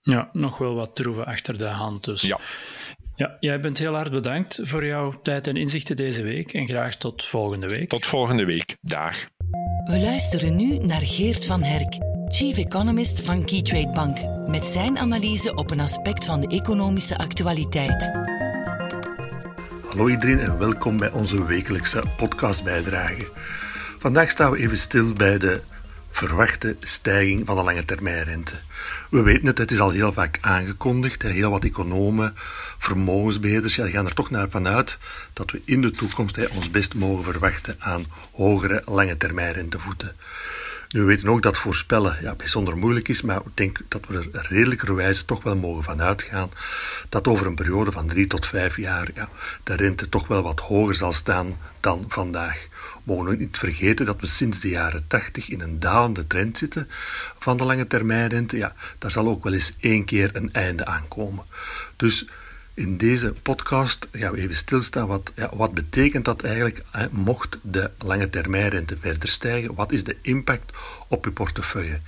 Ja, 0.00 0.28
nog 0.32 0.58
wel 0.58 0.74
wat 0.74 0.96
troeven 0.96 1.26
achter 1.26 1.58
de 1.58 1.66
hand 1.66 2.04
dus. 2.04 2.22
Ja. 2.22 2.40
Ja, 3.16 3.36
jij 3.40 3.60
bent 3.60 3.78
heel 3.78 3.94
hard 3.94 4.10
bedankt 4.10 4.60
voor 4.62 4.86
jouw 4.86 5.20
tijd 5.22 5.46
en 5.46 5.56
inzichten 5.56 5.96
deze 5.96 6.22
week 6.22 6.52
en 6.52 6.66
graag 6.66 6.96
tot 6.96 7.24
volgende 7.24 7.68
week. 7.68 7.88
Tot 7.88 8.06
volgende 8.06 8.44
week. 8.44 8.76
Dag. 8.80 9.26
We 9.84 9.98
luisteren 10.00 10.56
nu 10.56 10.78
naar 10.78 11.00
Geert 11.00 11.46
van 11.46 11.62
Herk, 11.62 11.98
Chief 12.28 12.56
Economist 12.56 13.20
van 13.20 13.44
Keytrade 13.44 13.92
Bank, 13.92 14.48
met 14.48 14.66
zijn 14.66 14.98
analyse 14.98 15.54
op 15.54 15.70
een 15.70 15.80
aspect 15.80 16.24
van 16.24 16.40
de 16.40 16.48
economische 16.48 17.18
actualiteit. 17.18 18.10
Hallo 19.88 20.08
iedereen 20.08 20.40
en 20.40 20.58
welkom 20.58 20.96
bij 20.96 21.10
onze 21.10 21.44
wekelijkse 21.44 22.02
podcastbijdrage. 22.16 23.26
Vandaag 23.98 24.30
staan 24.30 24.50
we 24.50 24.58
even 24.58 24.78
stil 24.78 25.12
bij 25.12 25.38
de 25.38 25.60
verwachte 26.10 26.76
stijging 26.80 27.46
van 27.46 27.56
de 27.56 27.62
lange 27.62 27.84
termijnrente. 27.84 28.54
We 29.10 29.22
weten 29.22 29.46
het, 29.46 29.58
het 29.58 29.70
is 29.70 29.80
al 29.80 29.90
heel 29.90 30.12
vaak 30.12 30.38
aangekondigd. 30.40 31.22
Heel 31.22 31.50
wat 31.50 31.64
economen, 31.64 32.34
vermogensbeheerders 32.78 33.74
ja, 33.74 33.86
gaan 33.88 34.06
er 34.06 34.14
toch 34.14 34.30
naar 34.30 34.50
vanuit 34.50 34.98
dat 35.32 35.50
we 35.50 35.60
in 35.64 35.80
de 35.80 35.90
toekomst 35.90 36.48
ons 36.56 36.70
best 36.70 36.94
mogen 36.94 37.24
verwachten 37.24 37.76
aan 37.78 38.06
hogere 38.32 38.82
lange 38.84 39.16
termijnrentevoeten. 39.16 40.16
Nu, 40.88 41.00
we 41.00 41.06
weten 41.06 41.28
ook 41.28 41.42
dat 41.42 41.58
voorspellen 41.58 42.16
ja, 42.20 42.34
bijzonder 42.34 42.76
moeilijk 42.76 43.08
is, 43.08 43.22
maar 43.22 43.36
ik 43.36 43.56
denk 43.56 43.80
dat 43.88 44.06
we 44.08 44.28
er 44.32 44.46
redelijkerwijze 44.48 45.24
toch 45.24 45.42
wel 45.42 45.56
mogen 45.56 45.82
van 45.82 46.02
uitgaan 46.02 46.50
dat 47.08 47.26
over 47.28 47.46
een 47.46 47.54
periode 47.54 47.92
van 47.92 48.06
drie 48.06 48.26
tot 48.26 48.46
vijf 48.46 48.76
jaar 48.76 49.08
ja, 49.14 49.28
de 49.62 49.74
rente 49.74 50.08
toch 50.08 50.26
wel 50.26 50.42
wat 50.42 50.60
hoger 50.60 50.94
zal 50.94 51.12
staan 51.12 51.58
dan 51.80 52.04
vandaag. 52.08 52.66
We 53.04 53.14
mogen 53.14 53.38
niet 53.38 53.58
vergeten 53.58 54.06
dat 54.06 54.20
we 54.20 54.26
sinds 54.26 54.60
de 54.60 54.68
jaren 54.68 55.06
80 55.06 55.48
in 55.48 55.60
een 55.60 55.80
dalende 55.80 56.26
trend 56.26 56.58
zitten 56.58 56.88
van 57.38 57.56
de 57.56 57.64
lange 57.64 57.86
termijnrente. 57.86 58.56
Ja, 58.56 58.74
daar 58.98 59.10
zal 59.10 59.28
ook 59.28 59.44
wel 59.44 59.52
eens 59.52 59.72
één 59.80 60.04
keer 60.04 60.30
een 60.32 60.52
einde 60.52 60.86
aankomen. 60.86 61.44
Dus 61.96 62.26
in 62.76 62.96
deze 62.96 63.32
podcast 63.42 64.08
gaan 64.12 64.32
we 64.32 64.40
even 64.40 64.56
stilstaan. 64.56 65.06
Wat, 65.06 65.32
wat 65.52 65.74
betekent 65.74 66.24
dat 66.24 66.42
eigenlijk, 66.42 66.82
mocht 67.10 67.58
de 67.62 67.90
lange 67.98 68.28
termijnrente 68.28 68.96
verder 68.96 69.28
stijgen? 69.28 69.74
Wat 69.74 69.92
is 69.92 70.04
de 70.04 70.16
impact 70.22 70.72
op 71.08 71.24
je 71.24 71.30
portefeuille? 71.30 72.00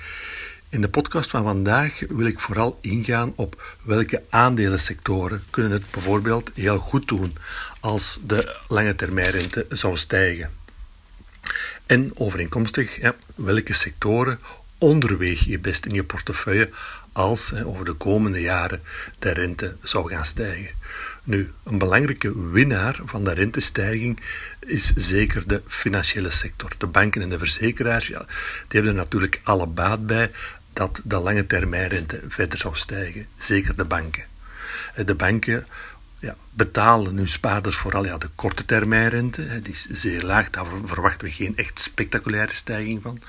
In 0.68 0.80
de 0.80 0.88
podcast 0.88 1.30
van 1.30 1.42
vandaag 1.42 2.00
wil 2.08 2.26
ik 2.26 2.38
vooral 2.38 2.78
ingaan 2.80 3.32
op 3.36 3.76
welke 3.82 4.22
aandelensectoren 4.28 5.42
kunnen 5.50 5.72
het 5.72 5.90
bijvoorbeeld 5.90 6.50
heel 6.54 6.78
goed 6.78 7.08
doen 7.08 7.36
als 7.80 8.20
de 8.26 8.56
lange 8.68 8.94
termijnrente 8.94 9.66
zou 9.68 9.96
stijgen. 9.96 10.50
En 11.86 12.10
overeenkomstig, 12.14 13.00
ja, 13.00 13.14
welke 13.34 13.72
sectoren 13.72 14.40
onderweeg 14.78 15.44
je 15.44 15.58
best 15.58 15.86
in 15.86 15.94
je 15.94 16.04
portefeuille 16.04 16.70
als 17.18 17.54
over 17.54 17.84
de 17.84 17.92
komende 17.92 18.40
jaren 18.40 18.80
de 19.18 19.30
rente 19.30 19.76
zou 19.82 20.08
gaan 20.08 20.24
stijgen. 20.24 20.70
Nu, 21.24 21.50
een 21.64 21.78
belangrijke 21.78 22.50
winnaar 22.50 23.00
van 23.04 23.24
de 23.24 23.32
rentestijging 23.32 24.20
is 24.60 24.92
zeker 24.94 25.48
de 25.48 25.62
financiële 25.66 26.30
sector. 26.30 26.70
De 26.78 26.86
banken 26.86 27.22
en 27.22 27.28
de 27.28 27.38
verzekeraars, 27.38 28.06
ja, 28.06 28.18
die 28.18 28.80
hebben 28.80 28.90
er 28.90 28.98
natuurlijk 28.98 29.40
alle 29.42 29.66
baat 29.66 30.06
bij 30.06 30.30
dat 30.72 31.00
de 31.04 31.16
lange 31.16 31.46
termijnrente 31.46 32.20
verder 32.28 32.58
zou 32.58 32.76
stijgen. 32.76 33.26
Zeker 33.36 33.76
de 33.76 33.84
banken. 33.84 34.24
De 35.04 35.14
banken 35.14 35.66
ja, 36.20 36.36
betalen 36.50 37.14
nu 37.14 37.26
spaarders 37.26 37.76
vooral 37.76 38.04
ja, 38.04 38.18
de 38.18 38.28
korte 38.34 38.64
termijnrente. 38.64 39.62
Die 39.62 39.72
is 39.72 39.86
zeer 39.90 40.22
laag, 40.22 40.50
daar 40.50 40.66
verwachten 40.84 41.26
we 41.26 41.32
geen 41.32 41.56
echt 41.56 41.78
spectaculaire 41.78 42.54
stijging 42.54 43.02
van. 43.02 43.20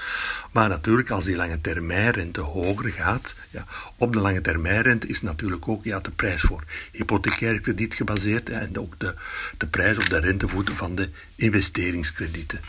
Maar 0.52 0.69
natuurlijk, 0.69 1.10
als 1.10 1.25
die 1.25 1.36
lange 1.36 1.62
termijnrente 1.62 2.41
hoger 2.41 2.89
gaat, 2.89 3.36
ja, 3.49 3.65
op 3.97 4.13
de 4.13 4.19
lange 4.19 4.41
termijnrente 4.41 5.08
is 5.08 5.21
natuurlijk 5.21 5.67
ook 5.67 5.84
ja, 5.84 5.99
de 5.99 6.12
prijs 6.12 6.41
voor 6.41 6.63
hypothecair 6.91 7.60
krediet 7.60 7.93
gebaseerd 7.93 8.49
en 8.49 8.80
ook 8.80 8.99
de, 8.99 9.13
de 9.58 9.67
prijs 9.67 9.97
op 9.97 10.10
de 10.10 10.19
rentevoeten 10.19 10.75
van 10.75 10.95
de 10.95 11.10
investeringskredieten. 11.36 12.60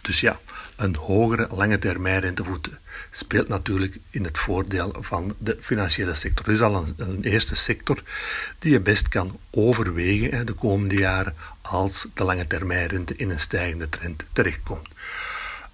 Dus 0.00 0.20
ja, 0.20 0.40
een 0.76 0.96
hogere 0.96 1.48
lange 1.50 1.78
termijn 1.78 2.20
rentevoet 2.20 2.68
speelt 3.10 3.48
natuurlijk 3.48 3.98
in 4.10 4.24
het 4.24 4.38
voordeel 4.38 4.96
van 4.98 5.34
de 5.38 5.56
financiële 5.60 6.14
sector. 6.14 6.48
Is 6.48 6.60
al 6.60 6.86
een, 6.96 7.22
eerste 7.22 7.56
sector 7.56 8.02
die 8.58 8.72
je 8.72 8.80
best 8.80 9.08
kan 9.08 9.38
overwegen 9.50 10.30
hè, 10.30 10.44
de 10.44 10.52
komende 10.52 10.94
jaren 10.94 11.34
als 11.62 12.06
de 12.14 12.24
lange 12.24 12.46
termijn 12.46 12.86
rente 12.86 13.16
in 13.16 13.30
een 13.30 13.40
stijgende 13.40 13.88
trend 13.88 14.24
terechtkomt. 14.32 14.88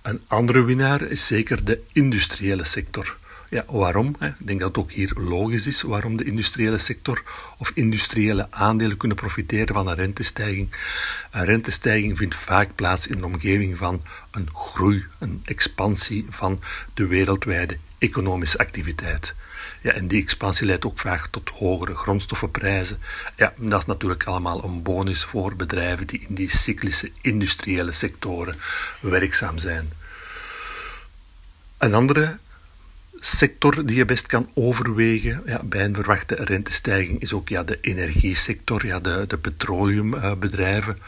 Een 0.02 0.22
andere 0.26 0.64
winnaar 0.64 1.02
is 1.02 1.26
zeker 1.26 1.64
de 1.64 1.80
industriële 1.92 2.64
sector. 2.64 3.16
Ja, 3.52 3.64
waarom? 3.68 4.16
Ik 4.20 4.34
denk 4.38 4.60
dat 4.60 4.68
het 4.68 4.78
ook 4.78 4.92
hier 4.92 5.12
logisch 5.14 5.66
is 5.66 5.82
waarom 5.82 6.16
de 6.16 6.24
industriële 6.24 6.78
sector 6.78 7.22
of 7.58 7.70
industriële 7.74 8.46
aandelen 8.50 8.96
kunnen 8.96 9.16
profiteren 9.16 9.74
van 9.74 9.86
een 9.86 9.94
rentestijging. 9.94 10.70
Een 11.30 11.44
rentestijging 11.44 12.16
vindt 12.16 12.34
vaak 12.34 12.74
plaats 12.74 13.06
in 13.06 13.18
de 13.18 13.24
omgeving 13.24 13.76
van 13.76 14.02
een 14.30 14.48
groei, 14.52 15.04
een 15.18 15.42
expansie 15.44 16.26
van 16.28 16.60
de 16.94 17.06
wereldwijde 17.06 17.76
economische 17.98 18.58
activiteit. 18.58 19.34
Ja, 19.80 19.92
en 19.92 20.08
die 20.08 20.22
expansie 20.22 20.66
leidt 20.66 20.86
ook 20.86 20.98
vaak 20.98 21.26
tot 21.26 21.48
hogere 21.48 21.94
grondstoffenprijzen. 21.94 22.98
Ja, 23.36 23.52
dat 23.56 23.80
is 23.80 23.86
natuurlijk 23.86 24.24
allemaal 24.24 24.64
een 24.64 24.82
bonus 24.82 25.24
voor 25.24 25.56
bedrijven 25.56 26.06
die 26.06 26.24
in 26.28 26.34
die 26.34 26.56
cyclische 26.56 27.10
industriële 27.20 27.92
sectoren 27.92 28.56
werkzaam 29.00 29.58
zijn. 29.58 29.90
Een 31.78 31.94
andere 31.94 32.38
sector 33.24 33.86
die 33.86 33.96
je 33.96 34.04
best 34.04 34.26
kan 34.26 34.50
overwegen 34.54 35.42
ja, 35.46 35.60
bij 35.64 35.84
een 35.84 35.94
verwachte 35.94 36.34
rentestijging 36.34 37.20
is 37.20 37.32
ook 37.32 37.48
ja, 37.48 37.62
de 37.62 37.78
energiesector, 37.80 38.86
ja, 38.86 39.00
de, 39.00 39.24
de 39.28 39.38
petroleumbedrijven. 39.38 40.98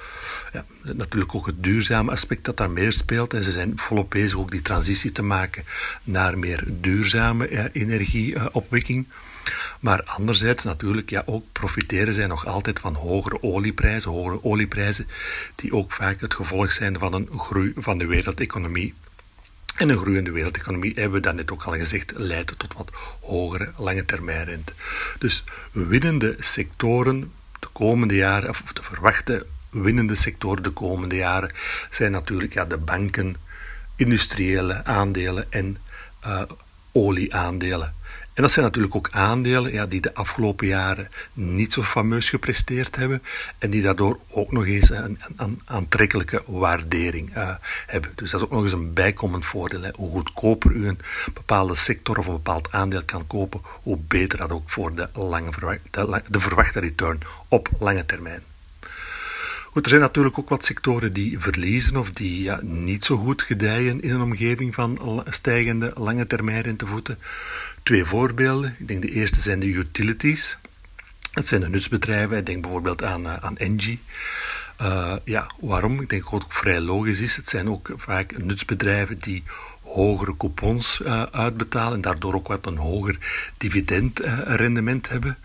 Ja, 0.53 0.65
natuurlijk 0.83 1.35
ook 1.35 1.47
het 1.47 1.63
duurzame 1.63 2.11
aspect 2.11 2.45
dat 2.45 2.57
daar 2.57 2.71
meer 2.71 2.93
speelt. 2.93 3.35
En 3.35 3.45
ze 3.45 3.53
zijn 3.53 3.73
volop 3.79 4.11
bezig 4.11 4.39
ook 4.39 4.51
die 4.51 4.63
transitie 4.63 5.13
te 5.13 5.23
maken 5.23 5.65
naar 6.05 6.39
meer 6.39 6.65
duurzame 6.67 7.51
ja, 7.51 7.69
energieopwekking. 7.73 9.07
Maar 9.81 10.03
anderzijds 10.03 10.65
natuurlijk 10.65 11.11
ja, 11.11 11.23
ook 11.27 11.45
profiteren 11.53 12.15
zij 12.15 12.27
nog 12.27 12.47
altijd 12.47 12.81
van 12.81 12.95
hogere 12.95 13.43
olieprijzen, 13.43 14.11
hogere 14.11 14.45
olieprijzen 14.45 15.07
die 15.55 15.73
ook 15.73 15.93
vaak 15.93 16.21
het 16.21 16.35
gevolg 16.35 16.73
zijn 16.73 16.99
van 16.99 17.13
een 17.13 17.29
groei 17.37 17.73
van 17.77 17.99
de 17.99 18.07
wereldeconomie. 18.07 18.95
En 19.75 19.89
een 19.89 19.99
groeiende 19.99 20.31
wereldeconomie, 20.31 20.93
hebben 20.95 21.23
we 21.23 21.33
net 21.33 21.51
ook 21.51 21.63
al 21.63 21.73
gezegd, 21.73 22.13
leidt 22.17 22.59
tot 22.59 22.75
wat 22.77 22.91
hogere 23.21 23.73
lange 23.77 24.05
termijn 24.05 24.45
rente. 24.45 24.73
Dus 25.19 25.45
winnende 25.73 26.37
sectoren 26.39 27.33
de 27.61 27.69
komende 27.73 28.15
jaren, 28.15 28.51
of 28.51 28.63
de 28.73 28.83
verwachte 28.83 29.47
winnende 29.71 30.15
sectoren 30.15 30.63
de 30.63 30.71
komende 30.71 31.17
jaren, 31.17 31.53
zijn 31.91 32.13
natuurlijk 32.13 32.55
ja, 32.55 32.65
de 32.65 32.77
banken, 32.77 33.37
industriële 33.97 34.85
aandelen 34.85 35.53
en 35.53 35.77
uh, 36.27 36.43
olieaandelen. 36.93 37.95
En 38.35 38.43
dat 38.43 38.53
zijn 38.53 38.65
natuurlijk 38.65 38.95
ook 38.95 39.09
aandelen 39.11 39.73
ja, 39.73 39.87
die 39.87 40.01
de 40.01 40.15
afgelopen 40.15 40.67
jaren 40.67 41.09
niet 41.33 41.73
zo 41.73 41.83
fameus 41.83 42.31
gepresteerd 42.31 42.97
hebben 42.97 43.23
en 43.59 43.71
die 43.71 43.83
daardoor 43.83 44.19
ook 44.29 44.53
nog 44.53 44.67
eens 44.67 44.91
een, 44.91 45.19
aantrekkelijke 45.65 46.43
waardering 46.47 47.37
uh, 47.37 47.55
hebben. 47.87 48.11
Dus 48.15 48.31
dat 48.31 48.41
is 48.41 48.47
ook 48.47 48.53
nog 48.53 48.63
eens 48.63 48.73
een 48.73 48.93
bijkomend 48.93 49.47
voordeel. 49.47 49.91
Hoe 49.95 50.11
goedkoper 50.11 50.73
u 50.73 50.89
een 50.89 50.99
bepaalde 51.35 51.75
sector 51.75 52.19
of 52.19 52.27
een 52.27 52.33
bepaald 52.33 52.73
aandeel 52.73 53.05
kan 53.05 53.27
kopen, 53.27 53.61
hoe 53.83 53.99
beter 54.09 54.39
dat 54.39 54.51
ook 54.51 54.71
voor 54.71 54.95
de, 54.95 55.09
lange 55.13 55.81
de 56.29 56.41
verwachte 56.41 56.81
return 56.81 57.21
op 57.49 57.69
lange 57.79 58.07
termijn. 58.07 58.43
Er 59.75 59.89
zijn 59.89 60.01
natuurlijk 60.01 60.39
ook 60.39 60.49
wat 60.49 60.65
sectoren 60.65 61.13
die 61.13 61.39
verliezen 61.39 61.97
of 61.97 62.11
die 62.11 62.43
ja, 62.43 62.59
niet 62.63 63.05
zo 63.05 63.17
goed 63.17 63.43
gedijen 63.43 64.03
in 64.03 64.15
een 64.15 64.21
omgeving 64.21 64.75
van 64.75 65.25
stijgende 65.29 65.93
lange 65.97 66.27
termijn 66.27 66.63
rentevoeten. 66.63 67.19
Twee 67.83 68.05
voorbeelden. 68.05 68.77
Ik 68.79 68.89
denk 68.89 69.03
de 69.03 69.11
eerste 69.11 69.41
zijn 69.41 69.61
de 69.61 69.67
utilities. 69.67 70.57
Dat 71.33 71.47
zijn 71.47 71.61
de 71.61 71.69
nutsbedrijven. 71.69 72.45
Denk 72.45 72.63
bijvoorbeeld 72.63 73.03
aan, 73.03 73.29
aan 73.29 73.57
Engie. 73.57 74.01
ja, 75.25 75.47
waarom? 75.61 76.01
Ik 76.01 76.09
denk 76.09 76.23
dat 76.23 76.33
het 76.33 76.45
ook 76.45 76.53
vrij 76.53 76.81
logisch 76.81 77.21
is. 77.21 77.37
Het 77.37 77.49
zijn 77.49 77.69
ook 77.69 77.91
vaak 77.97 78.39
nutsbedrijven 78.39 79.19
die 79.19 79.43
hogere 79.95 80.37
coupons 80.37 81.01
uh, 81.01 81.23
uitbetalen 81.23 81.95
en 81.95 82.01
daardoor 82.01 82.35
ook 82.35 82.49
wat 82.49 82.67
een 82.67 82.77
hoger 82.77 83.19
dividendrendement 83.57 85.09
hebben. 85.09 85.37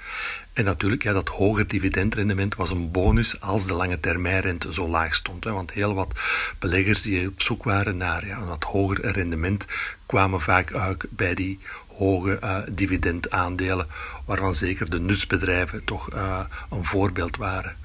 En 0.59 0.65
natuurlijk, 0.65 1.03
ja, 1.03 1.13
dat 1.13 1.27
hoger 1.27 1.67
dividendrendement 1.67 2.55
was 2.55 2.69
een 2.69 2.91
bonus 2.91 3.41
als 3.41 3.65
de 3.65 3.73
lange 3.73 3.99
termijnrente 3.99 4.73
zo 4.73 4.87
laag 4.87 5.15
stond. 5.15 5.43
Hè, 5.43 5.51
want 5.51 5.71
heel 5.71 5.93
wat 5.93 6.19
beleggers 6.59 7.01
die 7.01 7.27
op 7.27 7.41
zoek 7.41 7.63
waren 7.63 7.97
naar 7.97 8.27
ja, 8.27 8.37
een 8.37 8.47
wat 8.47 8.63
hoger 8.63 9.11
rendement, 9.11 9.65
kwamen 10.05 10.41
vaak 10.41 10.73
uit 10.73 11.05
bij 11.09 11.33
die 11.33 11.59
hoge 11.87 12.39
uh, 12.43 12.57
dividendaandelen, 12.69 13.87
waarvan 14.25 14.55
zeker 14.55 14.89
de 14.89 14.99
nutsbedrijven 14.99 15.83
toch 15.83 16.13
uh, 16.13 16.39
een 16.69 16.85
voorbeeld 16.85 17.37
waren. 17.37 17.75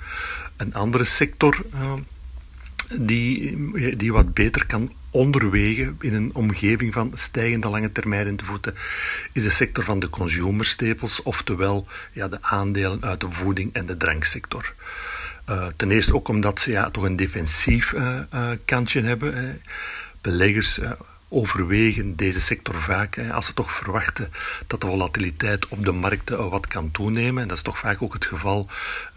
Een 0.57 0.75
andere 0.75 1.05
sector 1.05 1.65
die, 3.01 3.97
die 3.97 4.13
wat 4.13 4.35
beter 4.35 4.67
kan 4.67 4.93
onderwegen 5.11 5.97
in 6.01 6.15
een 6.15 6.35
omgeving 6.35 6.93
van 6.93 7.11
stijgende 7.15 7.69
lange 7.69 7.93
termijn 7.93 8.25
rentevoeten 8.25 8.75
is 9.33 9.43
de 9.43 9.51
sector 9.51 9.85
van 9.85 9.99
de 9.99 10.11
consumer 10.11 10.65
staples, 10.65 11.23
oftewel 11.23 11.87
ja, 12.13 12.29
de 12.29 12.43
aandelen 12.43 13.03
uit 13.03 13.21
de 13.21 13.31
voeding- 13.31 13.73
en 13.73 13.87
de 13.87 13.97
dranksector. 13.97 14.75
Uh, 15.51 15.67
ten 15.77 15.91
eerste 15.91 16.15
ook 16.15 16.29
omdat 16.29 16.61
ze 16.61 16.71
ja, 16.71 16.91
toch 16.91 17.05
een 17.05 17.17
defensief 17.17 17.93
uh, 17.93 18.19
uh, 18.35 18.51
kantje 18.65 19.03
hebben. 19.03 19.61
Beleggers 20.21 20.79
overwegen 21.35 22.17
deze 22.17 22.41
sector 22.41 22.75
vaak 22.75 23.19
als 23.33 23.47
ze 23.47 23.55
toch 23.55 23.73
verwachten 23.73 24.31
dat 24.67 24.81
de 24.81 24.87
volatiliteit 24.87 25.69
op 25.69 25.85
de 25.85 25.93
markten 25.93 26.51
wat 26.51 26.67
kan 26.67 26.91
toenemen. 26.91 27.43
En 27.43 27.49
dat 27.49 27.57
is 27.57 27.63
toch 27.63 27.79
vaak 27.79 28.03
ook 28.03 28.13
het 28.13 28.25
geval 28.25 28.69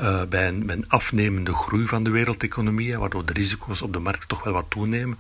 uh, 0.02 0.24
bij, 0.24 0.48
een, 0.48 0.86
afnemende 0.88 1.54
groei 1.54 1.88
van 1.88 2.04
de 2.04 2.10
wereldeconomie, 2.10 2.98
waardoor 2.98 3.26
de 3.26 3.34
risico's 3.34 3.82
op 3.82 3.94
de 3.94 4.00
markt 4.00 4.28
toch 4.28 4.44
wel 4.44 4.54
wat 4.54 4.66
toenemen. 4.70 5.18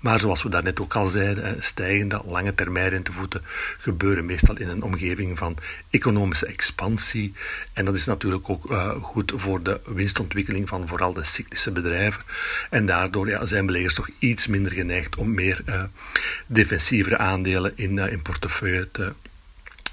Maar 0.00 0.20
zoals 0.20 0.42
we 0.42 0.48
daarnet 0.48 0.80
ook 0.80 0.94
al 0.94 1.06
zeiden, 1.06 1.62
stijgende 1.62 2.20
lange 2.26 2.54
termijn 2.54 2.88
rentevoeten 2.88 3.42
gebeuren 3.78 4.26
meestal 4.26 4.56
in 4.56 4.68
een 4.68 4.82
omgeving 4.82 5.38
van 5.38 5.56
economische 5.90 6.46
expansie. 6.46 7.32
En 7.72 7.84
dat 7.84 7.96
is 7.96 8.06
natuurlijk 8.06 8.48
ook 8.48 8.70
uh, 8.70 8.90
goed 8.90 9.32
voor 9.34 9.62
de 9.62 9.80
winstontwikkeling 9.84 10.68
van 10.68 10.88
vooral 10.88 11.12
de 11.12 11.24
cyclische 11.24 11.70
bedrijven. 11.70 12.22
En 12.70 12.86
daardoor 12.86 13.28
ja, 13.28 13.46
zijn 13.46 13.66
beleggers 13.66 13.94
toch 13.94 14.10
iets 14.18 14.46
minder 14.46 14.72
geneigd 14.72 15.16
om 15.16 15.34
meer 15.34 15.62
uh, 15.66 15.82
defensievere 16.46 17.18
aandelen 17.18 17.72
in, 17.74 17.96
uh, 17.96 18.12
in 18.12 18.22
portefeuille 18.22 18.90
te, 18.90 19.12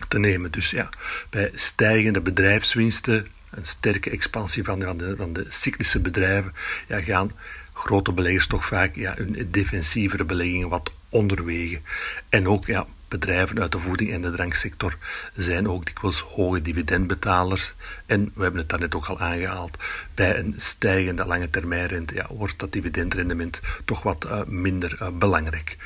te 0.07 0.19
nemen. 0.19 0.51
Dus 0.51 0.69
ja, 0.69 0.89
bij 1.29 1.51
stijgende 1.53 2.21
bedrijfswinsten, 2.21 3.25
een 3.49 3.65
sterke 3.65 4.09
expansie 4.09 4.63
van, 4.63 4.81
van, 4.81 4.97
de, 4.97 5.15
van 5.17 5.33
de 5.33 5.45
cyclische 5.49 5.99
bedrijven, 5.99 6.53
ja, 6.87 7.01
gaan 7.01 7.31
grote 7.73 8.11
beleggers 8.11 8.47
toch 8.47 8.65
vaak 8.65 8.95
ja, 8.95 9.13
hun 9.17 9.47
defensievere 9.51 10.25
beleggingen 10.25 10.69
wat 10.69 10.91
onderwegen. 11.09 11.83
En 12.29 12.47
ook 12.47 12.65
ja, 12.65 12.87
bedrijven 13.09 13.61
uit 13.61 13.71
de 13.71 13.79
voeding- 13.79 14.11
en 14.11 14.21
de 14.21 14.31
dranksector 14.31 14.97
zijn 15.35 15.69
ook 15.69 15.85
dikwijls 15.85 16.19
hoge 16.19 16.61
dividendbetalers. 16.61 17.73
En 18.05 18.31
we 18.33 18.41
hebben 18.41 18.59
het 18.59 18.69
daarnet 18.69 18.95
ook 18.95 19.05
al 19.05 19.19
aangehaald, 19.19 19.77
bij 20.15 20.37
een 20.37 20.53
stijgende 20.57 21.25
lange 21.25 21.49
termijnrente 21.49 22.13
ja, 22.13 22.25
wordt 22.29 22.59
dat 22.59 22.71
dividendrendement 22.71 23.59
toch 23.85 24.03
wat 24.03 24.25
uh, 24.25 24.41
minder 24.45 24.97
uh, 25.01 25.07
belangrijk. 25.13 25.77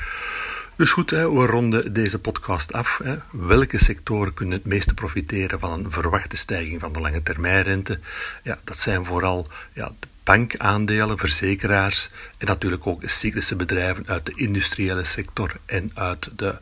Dus 0.75 0.91
goed, 0.91 1.09
we 1.09 1.45
ronden 1.45 1.93
deze 1.93 2.19
podcast 2.19 2.73
af. 2.73 3.01
Welke 3.31 3.83
sectoren 3.83 4.33
kunnen 4.33 4.57
het 4.57 4.65
meeste 4.65 4.93
profiteren 4.93 5.59
van 5.59 5.71
een 5.71 5.91
verwachte 5.91 6.35
stijging 6.35 6.79
van 6.79 6.93
de 6.93 6.99
lange 6.99 7.23
termijnrente? 7.23 7.99
Ja, 8.43 8.59
dat 8.63 8.79
zijn 8.79 9.05
vooral 9.05 9.47
ja, 9.73 9.91
de 9.99 10.07
bankaandelen, 10.23 11.17
verzekeraars 11.17 12.09
en 12.37 12.47
natuurlijk 12.47 12.87
ook 12.87 13.01
cyclische 13.05 13.55
bedrijven 13.55 14.03
uit 14.07 14.25
de 14.25 14.33
industriële 14.35 15.03
sector 15.03 15.55
en 15.65 15.91
uit 15.93 16.29
de 16.35 16.55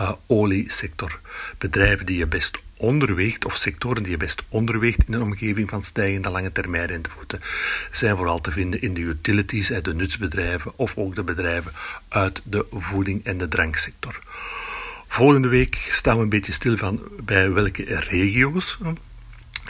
uh, 0.00 0.12
oliesector. 0.26 1.20
Bedrijven 1.58 2.06
die 2.06 2.18
je 2.18 2.26
best 2.26 2.58
onderweegt, 2.76 3.44
of 3.44 3.56
sectoren 3.56 4.02
die 4.02 4.12
je 4.12 4.18
best 4.18 4.42
onderweegt 4.48 5.04
in 5.06 5.12
een 5.12 5.22
omgeving 5.22 5.68
van 5.68 5.82
stijgende 5.82 6.30
lange 6.30 6.52
termijn 6.52 6.86
rentevoeten, 6.86 7.40
zijn 7.90 8.16
vooral 8.16 8.40
te 8.40 8.50
vinden 8.50 8.82
in 8.82 8.94
de 8.94 9.00
utilities, 9.00 9.66
de 9.82 9.94
nutsbedrijven 9.94 10.72
of 10.76 10.96
ook 10.96 11.14
de 11.14 11.22
bedrijven 11.22 11.72
uit 12.08 12.40
de 12.44 12.66
voeding- 12.72 13.24
en 13.24 13.38
de 13.38 13.48
dranksector. 13.48 14.20
Volgende 15.08 15.48
week 15.48 15.88
staan 15.90 16.16
we 16.16 16.22
een 16.22 16.28
beetje 16.28 16.52
stil 16.52 16.76
van 16.76 17.02
bij 17.20 17.52
welke 17.52 17.84
regio's 17.84 18.78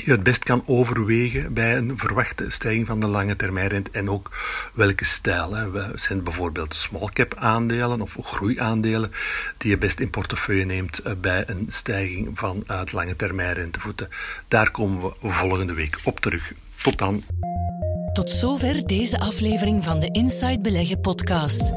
je 0.01 0.11
het 0.11 0.23
best 0.23 0.45
kan 0.45 0.63
overwegen 0.67 1.55
bij 1.55 1.77
een 1.77 1.99
verwachte 1.99 2.45
stijging 2.51 2.87
van 2.87 3.01
de 3.01 3.07
lange 3.07 3.37
termijnrente 3.37 3.91
en 3.93 4.11
ook 4.11 4.31
welke 4.75 5.05
stijl. 5.05 5.55
Hè. 5.55 5.69
Zijn 5.95 6.23
bijvoorbeeld 6.23 6.75
small 6.75 7.09
cap 7.13 7.35
aandelen 7.35 8.01
of 8.01 8.17
groeiaandelen 8.23 9.11
die 9.57 9.71
je 9.71 9.79
best 9.79 10.01
in 10.01 10.11
portefeuille 10.11 10.65
neemt 10.65 10.99
eh, 10.99 11.13
bij 11.21 11.45
een 11.47 11.67
stijging 11.69 12.39
van 12.39 12.63
het 12.67 12.93
lange 12.93 13.17
termijnrentevoeten. 13.17 14.09
Daar 14.49 14.71
komen 14.71 15.03
we 15.21 15.31
volgende 15.31 15.73
week 15.73 15.99
op 16.05 16.21
terug. 16.21 16.53
Tot 16.83 16.99
dan. 16.99 17.25
Tot 18.13 18.31
zover 18.31 18.87
deze 18.87 19.19
aflevering 19.19 19.85
van 19.85 19.99
de 19.99 20.09
Inside 20.11 20.61
Beleggen 20.61 21.01
podcast. 21.01 21.73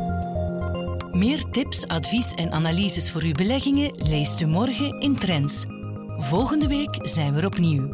Meer 1.11 1.43
tips, 1.51 1.87
advies 1.87 2.31
en 2.31 2.51
analyses 2.51 3.11
voor 3.11 3.21
uw 3.21 3.31
beleggingen 3.31 3.91
leest 3.95 4.41
u 4.41 4.45
morgen 4.45 4.99
in 4.99 5.15
Trends. 5.15 5.65
Volgende 6.21 6.67
week 6.67 6.97
zijn 7.01 7.33
we 7.33 7.45
opnieuw. 7.45 7.87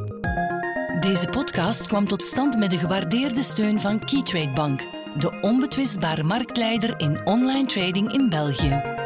Deze 1.00 1.26
podcast 1.26 1.88
kwam 1.88 2.08
tot 2.08 2.24
stand 2.24 2.58
met 2.58 2.70
de 2.70 2.78
gewaardeerde 2.78 3.44
steun 3.44 3.82
van 3.82 4.00
Keytrade 4.00 4.54
Bank, 4.54 4.82
de 5.20 5.40
onbetwistbare 5.42 6.24
marktleider 6.24 7.00
in 7.00 7.26
online 7.26 7.66
trading 7.66 8.12
in 8.14 8.30
België. 8.30 8.97